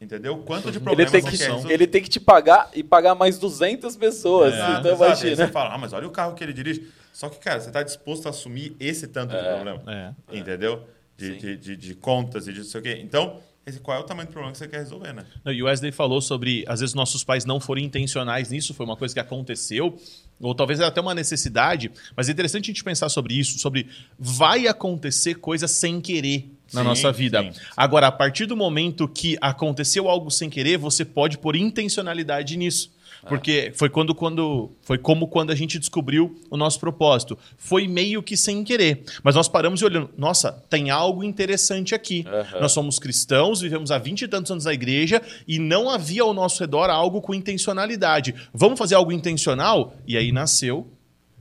[0.00, 0.38] Entendeu?
[0.38, 1.72] Quanto de Ele problema tem, você que, quer resolver?
[1.72, 4.54] ele tem que te pagar e pagar mais 200 pessoas.
[4.54, 5.02] Exato, então exato.
[5.04, 5.36] Aí imagina.
[5.46, 6.90] Você fala, ah, mas olha o carro que ele dirige.
[7.12, 9.54] Só que, cara, você está disposto a assumir esse tanto de É.
[9.54, 9.82] problema.
[9.86, 10.36] É.
[10.36, 10.84] Entendeu?
[11.16, 12.98] De, de, de, de contas e de não sei o quê.
[13.02, 13.40] Então,
[13.82, 15.24] qual é o tamanho do problema que você quer resolver, né?
[15.44, 18.84] Não, E o Wesley falou sobre, às vezes, nossos pais não forem intencionais nisso, foi
[18.84, 19.96] uma coisa que aconteceu,
[20.40, 23.86] ou talvez era até uma necessidade, mas é interessante a gente pensar sobre isso, sobre
[24.18, 27.42] vai acontecer coisa sem querer na Sim, nossa vida.
[27.42, 27.60] sim, sim.
[27.76, 32.92] Agora, a partir do momento que aconteceu algo sem querer, você pode pôr intencionalidade nisso.
[33.28, 37.38] Porque foi quando, quando foi como quando a gente descobriu o nosso propósito.
[37.56, 39.02] Foi meio que sem querer.
[39.22, 42.24] Mas nós paramos e olhando, nossa, tem algo interessante aqui.
[42.26, 42.60] Aham.
[42.60, 46.32] Nós somos cristãos, vivemos há 20 e tantos anos na igreja e não havia ao
[46.32, 48.34] nosso redor algo com intencionalidade.
[48.52, 49.94] Vamos fazer algo intencional?
[50.06, 50.88] E aí nasceu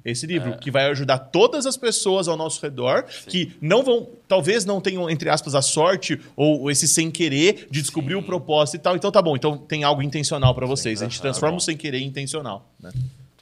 [0.10, 4.66] esse livro, que vai ajudar todas as pessoas ao nosso redor que não vão, talvez
[4.66, 8.20] não tenham, entre aspas, a sorte ou esse sem querer de descobrir Sim.
[8.20, 8.96] o propósito e tal.
[8.96, 11.02] Então tá bom, então tem algo intencional para vocês.
[11.02, 12.70] a gente transforma Tá o sem querer em intencional.
[12.80, 12.92] né?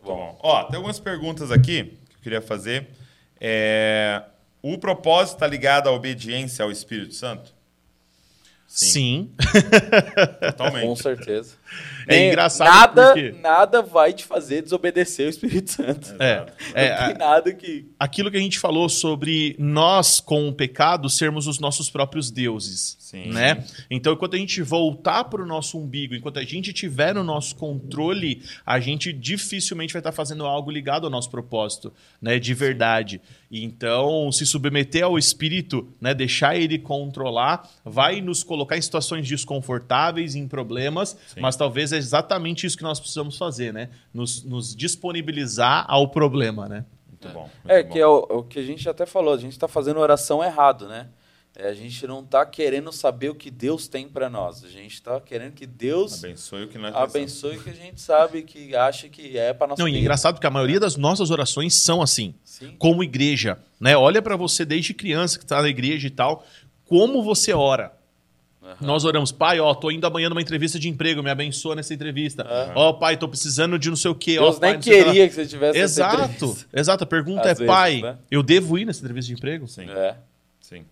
[0.03, 0.15] Bom.
[0.15, 0.39] bom.
[0.41, 2.87] Ó, tem algumas perguntas aqui que eu queria fazer.
[3.39, 4.21] É,
[4.61, 7.53] O propósito está ligado à obediência ao Espírito Santo?
[8.67, 9.31] Sim.
[9.37, 11.01] Com Totalmente.
[11.01, 11.55] certeza.
[12.07, 16.15] É Nem- engraçado nada, porque- nada vai te fazer desobedecer o Espírito Santo.
[16.19, 17.89] É, é, Não a- tem nada que.
[17.99, 22.95] aquilo que a gente falou sobre nós, com o pecado, sermos os nossos próprios deuses.
[22.99, 23.29] Sim.
[23.31, 23.63] Né?
[23.89, 27.55] Então, enquanto a gente voltar para o nosso umbigo, enquanto a gente tiver no nosso
[27.55, 32.37] controle, a gente dificilmente vai estar fazendo algo ligado ao nosso propósito, né?
[32.37, 33.21] De verdade.
[33.49, 36.13] Então, se submeter ao espírito, né?
[36.13, 41.39] deixar ele controlar, vai nos colocar em situações desconfortáveis, em problemas, Sim.
[41.39, 43.89] mas talvez é exatamente isso que nós precisamos fazer, né?
[44.13, 46.85] Nos, nos disponibilizar ao problema, né?
[47.09, 47.41] Muito bom.
[47.63, 47.89] muito É, bom.
[47.89, 50.87] que é o, o que a gente até falou, a gente está fazendo oração errado,
[50.87, 51.07] né?
[51.59, 54.63] É, a gente não está querendo saber o que Deus tem para nós.
[54.63, 57.99] A gente está querendo que Deus Abençoe o que nós abençoe o que a gente
[57.99, 60.01] sabe, que acha que é para nossa Não, e é vida.
[60.01, 62.35] engraçado porque a maioria das nossas orações são assim.
[62.59, 62.75] Sim.
[62.77, 63.95] como igreja, né?
[63.95, 66.45] Olha para você desde criança que está na igreja e tal,
[66.85, 67.91] como você ora.
[68.63, 68.75] Aham.
[68.81, 72.43] Nós oramos, pai, ó, tô indo amanhã numa entrevista de emprego, me abençoa nessa entrevista.
[72.43, 72.73] Aham.
[72.75, 74.33] Ó, pai, tô precisando de não sei o quê.
[74.33, 76.65] Deus ó, pai, nem que queria que você tivesse essa Exato, entrevista.
[76.73, 77.03] exato.
[77.03, 78.17] A pergunta Às é, vezes, pai, né?
[78.29, 79.67] eu devo ir nessa entrevista de emprego?
[79.67, 80.15] Sim, É.
[80.59, 80.83] sim.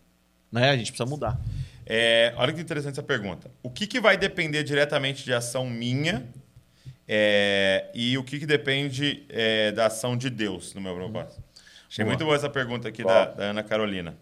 [0.52, 0.70] Né?
[0.70, 1.38] A gente precisa mudar.
[1.86, 3.52] É, olha que interessante essa pergunta.
[3.62, 6.26] O que, que vai depender diretamente de ação minha
[7.08, 11.44] é, e o que, que depende é, da ação de Deus no meu propósito?
[11.96, 12.12] Achei Boa.
[12.12, 14.18] muito boa essa pergunta aqui da, da Ana Carolina.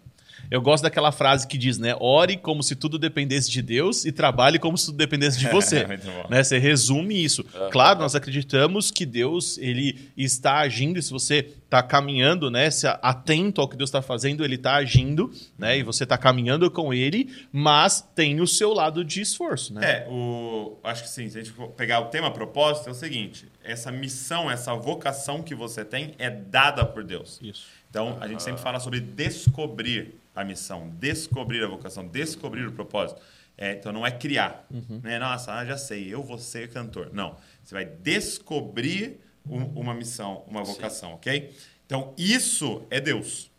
[0.49, 1.95] Eu gosto daquela frase que diz, né?
[1.99, 5.83] Ore como se tudo dependesse de Deus e trabalhe como se tudo dependesse de você.
[6.03, 6.27] Bom.
[6.29, 6.43] né?
[6.43, 7.43] Você resume isso.
[7.71, 10.99] Claro, nós acreditamos que Deus ele está agindo.
[10.99, 12.69] E se você está caminhando, né?
[12.69, 15.77] Se atento ao que Deus está fazendo, Ele está agindo, né?
[15.77, 19.81] E você está caminhando com Ele, mas tem o seu lado de esforço, né?
[19.83, 21.27] É, o, acho que sim.
[21.29, 25.41] Se a gente for pegar o tema propósito, é o seguinte: essa missão, essa vocação
[25.41, 27.39] que você tem é dada por Deus.
[27.41, 27.65] Isso.
[27.89, 33.21] Então, a gente sempre fala sobre descobrir a missão, descobrir a vocação, descobrir o propósito.
[33.57, 34.65] É, então, não é criar.
[35.03, 35.19] Né?
[35.19, 37.11] Nossa, ah, já sei, eu vou ser cantor.
[37.13, 37.35] Não.
[37.63, 41.53] Você vai descobrir um- uma missão, uma vocação, ok?
[41.85, 43.51] Então, isso é Deus.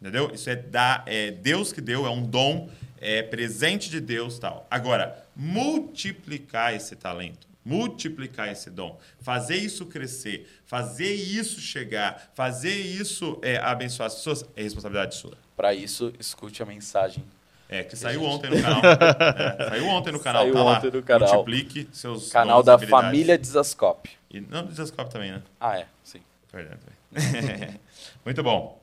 [0.00, 0.30] Entendeu?
[0.34, 4.66] Isso é, da, é Deus que deu, é um dom, é presente de Deus tal.
[4.70, 13.38] Agora, multiplicar esse talento, multiplicar esse dom, fazer isso crescer, fazer isso chegar, fazer isso
[13.42, 15.36] é, abençoar as pessoas, é responsabilidade sua.
[15.60, 17.22] Para isso, escute a mensagem.
[17.68, 18.80] É, que saiu ontem no canal.
[19.60, 20.78] É, saiu ontem no canal, Saiu tá lá.
[20.78, 21.28] ontem no canal.
[21.34, 24.08] Multiplique seus Canal da família Desascope.
[24.30, 25.42] E, não, do Desascope também, né?
[25.60, 26.22] Ah, é, sim.
[26.50, 26.80] Verdade.
[28.24, 28.82] Muito bom.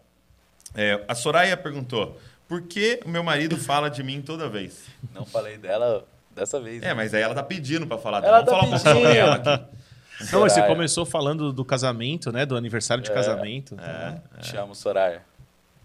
[0.76, 2.16] É, a Soraya perguntou:
[2.48, 4.86] por que o meu marido fala de mim toda vez?
[5.16, 6.84] Não falei dela dessa vez.
[6.84, 8.62] É, mas aí ela tá pedindo pra falar Ela dela.
[8.62, 9.50] Vamos tá falar um pouco sobre pedindo.
[9.50, 10.32] ela aqui.
[10.32, 12.46] Não, mas você começou falando do casamento, né?
[12.46, 13.76] Do aniversário de casamento.
[13.82, 15.24] É, Te amo, Soraya.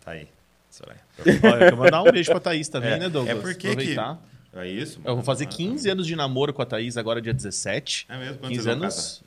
[0.05, 0.29] tá aí.
[0.77, 1.01] Soraya.
[1.21, 3.37] Olha, eu quero mandar um beijo pra Thaís também, É, né, Douglas?
[3.37, 4.19] é porque que- Aproveitar.
[4.55, 5.01] É isso?
[5.03, 5.57] Eu vou fazer mano.
[5.57, 8.05] 15 anos de namoro com a Thaís agora, dia 17.
[8.07, 8.35] É mesmo?
[8.37, 9.23] Quantos 15 vocês vão anos.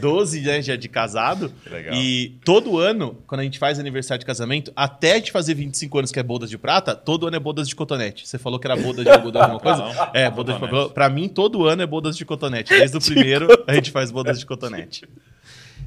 [0.00, 1.52] 12 né, já de casado.
[1.62, 1.94] Que legal.
[1.94, 5.98] E todo ano, quando a gente faz aniversário de casamento, até a gente fazer 25
[5.98, 8.26] anos, que é bodas de prata, todo ano é bodas de cotonete.
[8.26, 9.78] Você falou que era boda de algodão, alguma coisa?
[9.84, 10.92] Não, É, boda de cotonete.
[10.92, 12.70] Pra mim, todo ano é bodas de cotonete.
[12.76, 15.04] Desde o primeiro, a gente faz bodas de cotonete.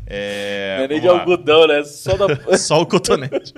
[0.07, 1.19] É, não é nem de lá.
[1.19, 1.83] algodão, né?
[1.83, 2.27] Só da.
[2.57, 3.53] Só o cotonete.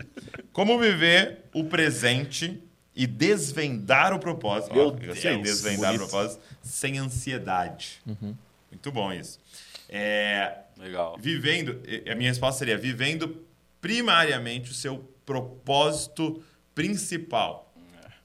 [0.54, 2.62] Como viver o presente
[2.96, 4.74] e desvendar o propósito.
[4.74, 6.04] Meu Ó, eu gostei, Deus, desvendar bonito.
[6.04, 8.02] o propósito sem ansiedade.
[8.06, 8.36] Uhum.
[8.70, 9.40] Muito bom isso.
[9.88, 11.18] É, Legal.
[11.20, 13.46] vivendo, a minha resposta seria vivendo
[13.80, 16.44] primariamente o seu propósito
[16.76, 17.74] principal,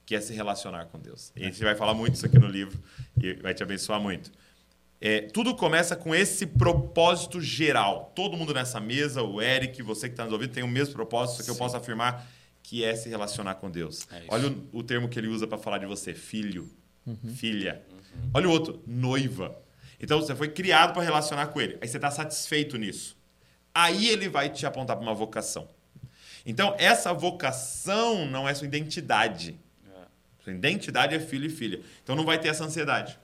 [0.05, 1.33] que é se relacionar com Deus.
[1.35, 2.79] E a gente vai falar muito isso aqui no livro
[3.20, 4.31] e vai te abençoar muito.
[5.01, 8.12] É, tudo começa com esse propósito geral.
[8.14, 11.38] Todo mundo nessa mesa, o Eric, você que está nos ouvindo, tem o mesmo propósito,
[11.38, 12.26] só que eu posso afirmar
[12.62, 14.09] que é se relacionar com Deus.
[14.11, 14.24] É.
[14.28, 16.70] Olha o, o termo que ele usa para falar de você: filho,
[17.34, 17.82] filha.
[18.32, 19.57] Olha o outro: noiva.
[20.01, 21.78] Então você foi criado para relacionar com ele.
[21.80, 23.16] Aí você está satisfeito nisso.
[23.74, 25.68] Aí ele vai te apontar para uma vocação.
[26.47, 29.59] Então, essa vocação não é sua identidade.
[30.42, 31.80] Sua identidade é filho e filha.
[32.03, 33.18] Então não vai ter essa ansiedade.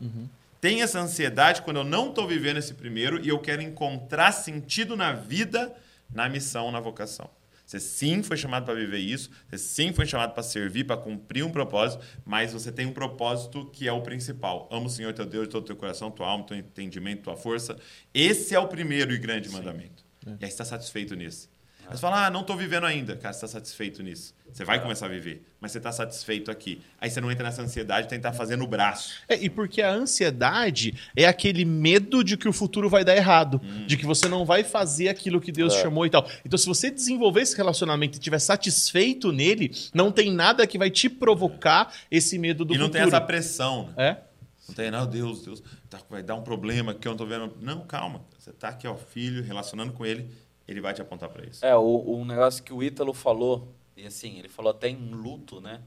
[0.62, 4.96] Tem essa ansiedade quando eu não estou vivendo esse primeiro e eu quero encontrar sentido
[4.96, 5.74] na vida,
[6.08, 7.28] na missão, na vocação.
[7.66, 11.44] Você sim foi chamado para viver isso, você sim foi chamado para servir, para cumprir
[11.44, 14.68] um propósito, mas você tem um propósito que é o principal.
[14.70, 17.36] Ama o Senhor teu Deus de todo o teu coração, tua alma, teu entendimento, tua
[17.36, 17.76] força.
[18.14, 20.04] Esse é o primeiro e grande mandamento.
[20.24, 21.50] E aí você está satisfeito nisso.
[21.86, 23.16] Aí você fala, ah, não estou vivendo ainda.
[23.16, 24.34] Cara, você está satisfeito nisso.
[24.52, 26.80] Você vai começar a viver, mas você está satisfeito aqui.
[27.00, 29.14] Aí você não entra nessa ansiedade de tentar fazer no braço.
[29.28, 33.60] É, e porque a ansiedade é aquele medo de que o futuro vai dar errado,
[33.64, 33.86] Hum.
[33.86, 35.82] de que você não vai fazer aquilo que Deus É.
[35.82, 36.28] chamou e tal.
[36.44, 40.90] Então, se você desenvolver esse relacionamento e estiver satisfeito nele, não tem nada que vai
[40.90, 43.00] te provocar esse medo do e não futuro.
[43.04, 44.08] tem essa pressão, né?
[44.08, 44.22] É?
[44.68, 47.52] Não tem, não, Deus, Deus, tá- vai dar um problema que eu não tô vendo.
[47.60, 48.22] Não, calma.
[48.38, 50.30] Você tá aqui, ó, filho, relacionando com ele,
[50.72, 51.64] ele vai te apontar para isso.
[51.64, 55.60] É, o, um negócio que o Ítalo falou, e assim, ele falou até em luto,
[55.60, 55.80] né?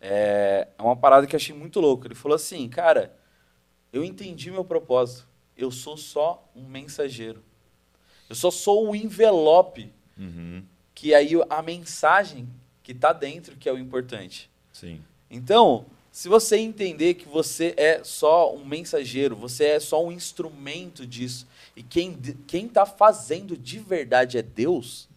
[0.00, 2.06] é, é uma parada que eu achei muito louca.
[2.06, 3.14] Ele falou assim, cara,
[3.92, 5.26] eu entendi meu propósito.
[5.56, 7.42] Eu sou só um mensageiro.
[8.28, 9.92] Eu só sou o envelope.
[10.16, 10.62] Uhum.
[10.94, 12.48] Que aí a mensagem
[12.82, 14.50] que está dentro que é o importante.
[14.72, 15.02] Sim.
[15.30, 21.06] Então, se você entender que você é só um mensageiro, você é só um instrumento
[21.06, 21.46] disso,
[21.78, 22.14] e quem
[22.46, 25.08] quem está fazendo de verdade é Deus,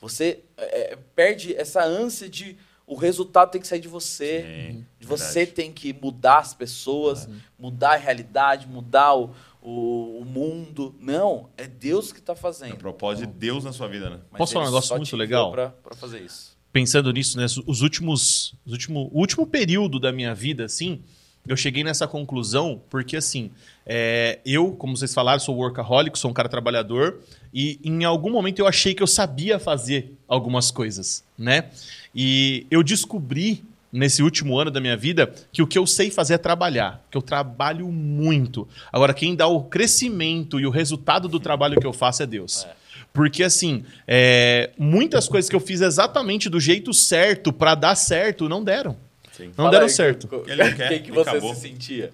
[0.00, 4.42] você é, perde essa ânsia de o resultado tem que sair de você,
[4.72, 5.52] Sim, de você verdade.
[5.54, 9.32] tem que mudar as pessoas, mudar a realidade, mudar o,
[9.62, 10.92] o, o mundo.
[10.98, 12.76] Não, é Deus que está É o fazendo.
[12.78, 14.18] propósito de Deus na sua vida, né?
[14.32, 15.52] Mas Posso falar um negócio muito legal?
[15.52, 16.56] Para fazer isso.
[16.72, 21.04] pensando nisso, né, os últimos, os último, o último período da minha vida, assim,
[21.46, 23.50] eu cheguei nessa conclusão porque, assim,
[23.86, 27.20] é, eu, como vocês falaram, sou workaholic, sou um cara trabalhador
[27.52, 31.70] e em algum momento eu achei que eu sabia fazer algumas coisas, né?
[32.14, 36.34] E eu descobri nesse último ano da minha vida que o que eu sei fazer
[36.34, 38.68] é trabalhar, que eu trabalho muito.
[38.92, 42.66] Agora, quem dá o crescimento e o resultado do trabalho que eu faço é Deus.
[43.12, 48.48] Porque, assim, é, muitas coisas que eu fiz exatamente do jeito certo pra dar certo
[48.48, 48.96] não deram.
[49.32, 49.46] Sim.
[49.46, 50.28] Não Fala deram aí, certo.
[50.28, 51.54] co- Ele não quer, Quem que ele você acabou.
[51.54, 52.10] se sentia?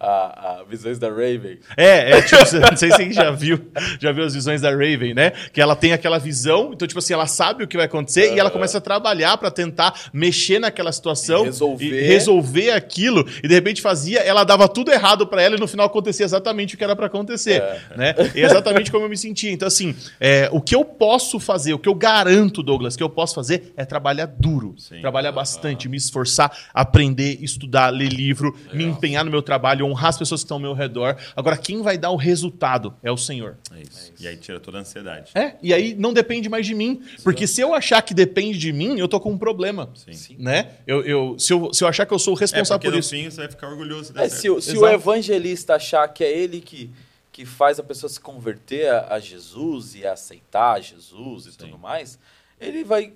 [0.00, 1.58] A, a Visões da Raven.
[1.76, 2.36] É, é tipo,
[2.70, 3.60] não sei se você já viu,
[4.00, 5.30] já viu as visões da Raven, né?
[5.52, 8.38] Que ela tem aquela visão, então, tipo assim, ela sabe o que vai acontecer e
[8.38, 11.86] ela começa a trabalhar pra tentar mexer naquela situação E resolver.
[11.86, 15.68] e resolver aquilo, e de repente fazia, ela dava tudo errado pra ela e no
[15.68, 17.62] final acontecia exatamente o que era pra acontecer,
[17.94, 18.14] né?
[18.34, 19.52] E é exatamente como eu me sentia.
[19.52, 23.10] Então, assim, é, o que eu posso fazer, o que eu garanto, Douglas, que eu
[23.10, 25.02] posso fazer é trabalhar duro, Sim.
[25.02, 30.18] trabalhar bastante, me esforçar, aprender, estudar, ler livro, me empenhar no meu trabalho, honrar as
[30.18, 31.16] pessoas que estão ao meu redor.
[31.36, 33.56] Agora, quem vai dar o resultado é o Senhor.
[33.74, 34.12] É isso.
[34.20, 35.30] E aí tira toda a ansiedade.
[35.34, 37.02] É, e aí não depende mais de mim.
[37.22, 39.90] Porque se eu achar que depende de mim, eu tô com um problema.
[39.94, 40.12] Sim.
[40.12, 40.36] Sim.
[40.38, 40.70] Né?
[40.86, 42.98] Eu, eu- se, eu, se eu achar que eu sou o É, responsável porque por
[42.98, 43.10] isso.
[43.10, 46.60] fim você vai ficar orgulhoso É, se, o- se o evangelista achar que é ele
[46.60, 46.90] que,
[47.32, 52.18] que faz a pessoa se converter a, a Jesus e aceitar Jesus e tudo mais,
[52.60, 53.12] ele vai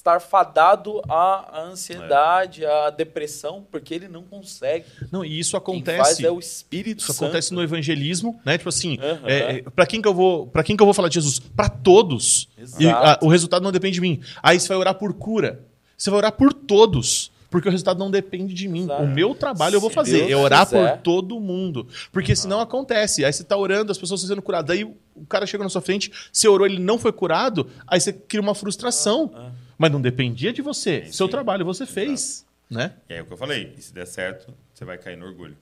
[0.00, 4.86] estar fadado à, ansiedade, à depressão, porque ele não consegue.
[5.12, 5.98] Não, e isso Quem acontece.
[5.98, 7.24] faz é o Espírito Isso Santo.
[7.26, 8.56] acontece no evangelismo, né?
[8.56, 9.20] Tipo assim, Aham.
[9.28, 11.38] é, é, para quem que eu vou, para quem que eu vou falar de Jesus?
[11.38, 12.48] Para todos.
[12.58, 12.82] Exato.
[12.82, 14.20] E a- o resultado não depende de mim.
[14.42, 15.60] Aí você vai orar por cura.
[15.96, 17.30] Você vai orar por todos.
[17.50, 18.84] Porque o resultado não depende de mim.
[18.84, 19.02] Exato.
[19.02, 20.18] O meu trabalho eu vou fazer.
[20.18, 20.92] Deus É orar quiser.
[20.98, 21.86] por todo mundo.
[22.12, 23.24] Porque senão acontece.
[23.24, 24.74] Aí você tá orando, as pessoas estão sendo curadas.
[24.76, 27.68] Aí o cara chega na sua frente, você orou, ele não foi curado.
[27.88, 29.32] Aí você cria uma frustração.
[29.34, 31.06] Ah, Mas não dependia de você.
[31.06, 32.46] Sim, Seu trabalho você fez.
[32.68, 32.92] Né?
[33.08, 33.72] E é o que eu falei.
[33.78, 35.56] E se der certo, você vai cair no orgulho.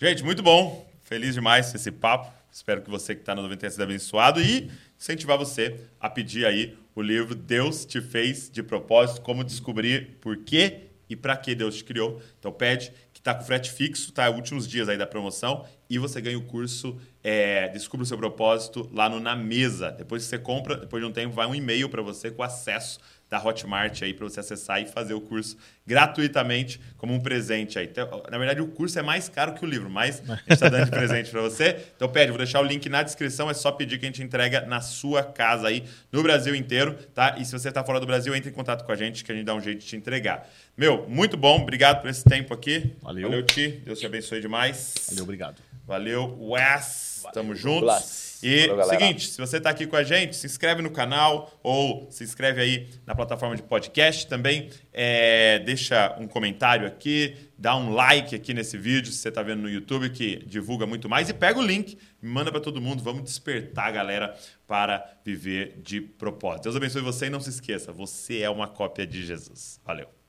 [0.00, 0.84] Gente, muito bom.
[1.04, 2.28] Feliz demais esse papo.
[2.50, 6.44] Espero que você que está no 90 tenha sido abençoado e incentivar você a pedir
[6.44, 11.54] aí o livro Deus te fez de propósito, como descobrir por quê e para que
[11.54, 12.20] Deus te criou.
[12.40, 14.28] Então pede que está com frete fixo, tá?
[14.28, 18.90] Últimos dias aí da promoção e você ganha o curso é, Descubra o seu propósito
[18.92, 19.92] lá no Na Mesa.
[19.92, 22.98] Depois que você compra, depois de um tempo vai um e-mail para você com acesso
[23.32, 25.56] da Hotmart aí para você acessar e fazer o curso
[25.86, 27.86] gratuitamente como um presente aí.
[27.86, 30.68] Então, na verdade, o curso é mais caro que o livro, mas a gente está
[30.68, 31.82] dando de presente para você.
[31.96, 34.66] Então, pede, vou deixar o link na descrição, é só pedir que a gente entrega
[34.66, 37.36] na sua casa aí, no Brasil inteiro, tá?
[37.38, 39.34] E se você está fora do Brasil, entre em contato com a gente que a
[39.34, 40.46] gente dá um jeito de te entregar.
[40.76, 42.92] Meu, muito bom, obrigado por esse tempo aqui.
[43.00, 43.30] Valeu.
[43.30, 43.80] Valeu, Ti.
[43.82, 44.94] Deus te abençoe demais.
[45.08, 45.62] Valeu, obrigado.
[45.86, 47.20] Valeu, Wes.
[47.22, 48.31] Valeu, Tamo juntos.
[48.42, 52.08] E Valeu, seguinte, se você está aqui com a gente, se inscreve no canal ou
[52.10, 54.68] se inscreve aí na plataforma de podcast também.
[54.92, 59.62] É, deixa um comentário aqui, dá um like aqui nesse vídeo se você está vendo
[59.62, 61.28] no YouTube, que divulga muito mais.
[61.28, 63.02] E pega o link, manda para todo mundo.
[63.02, 64.36] Vamos despertar a galera
[64.66, 66.64] para viver de propósito.
[66.64, 69.80] Deus abençoe você e não se esqueça, você é uma cópia de Jesus.
[69.84, 70.12] Valeu.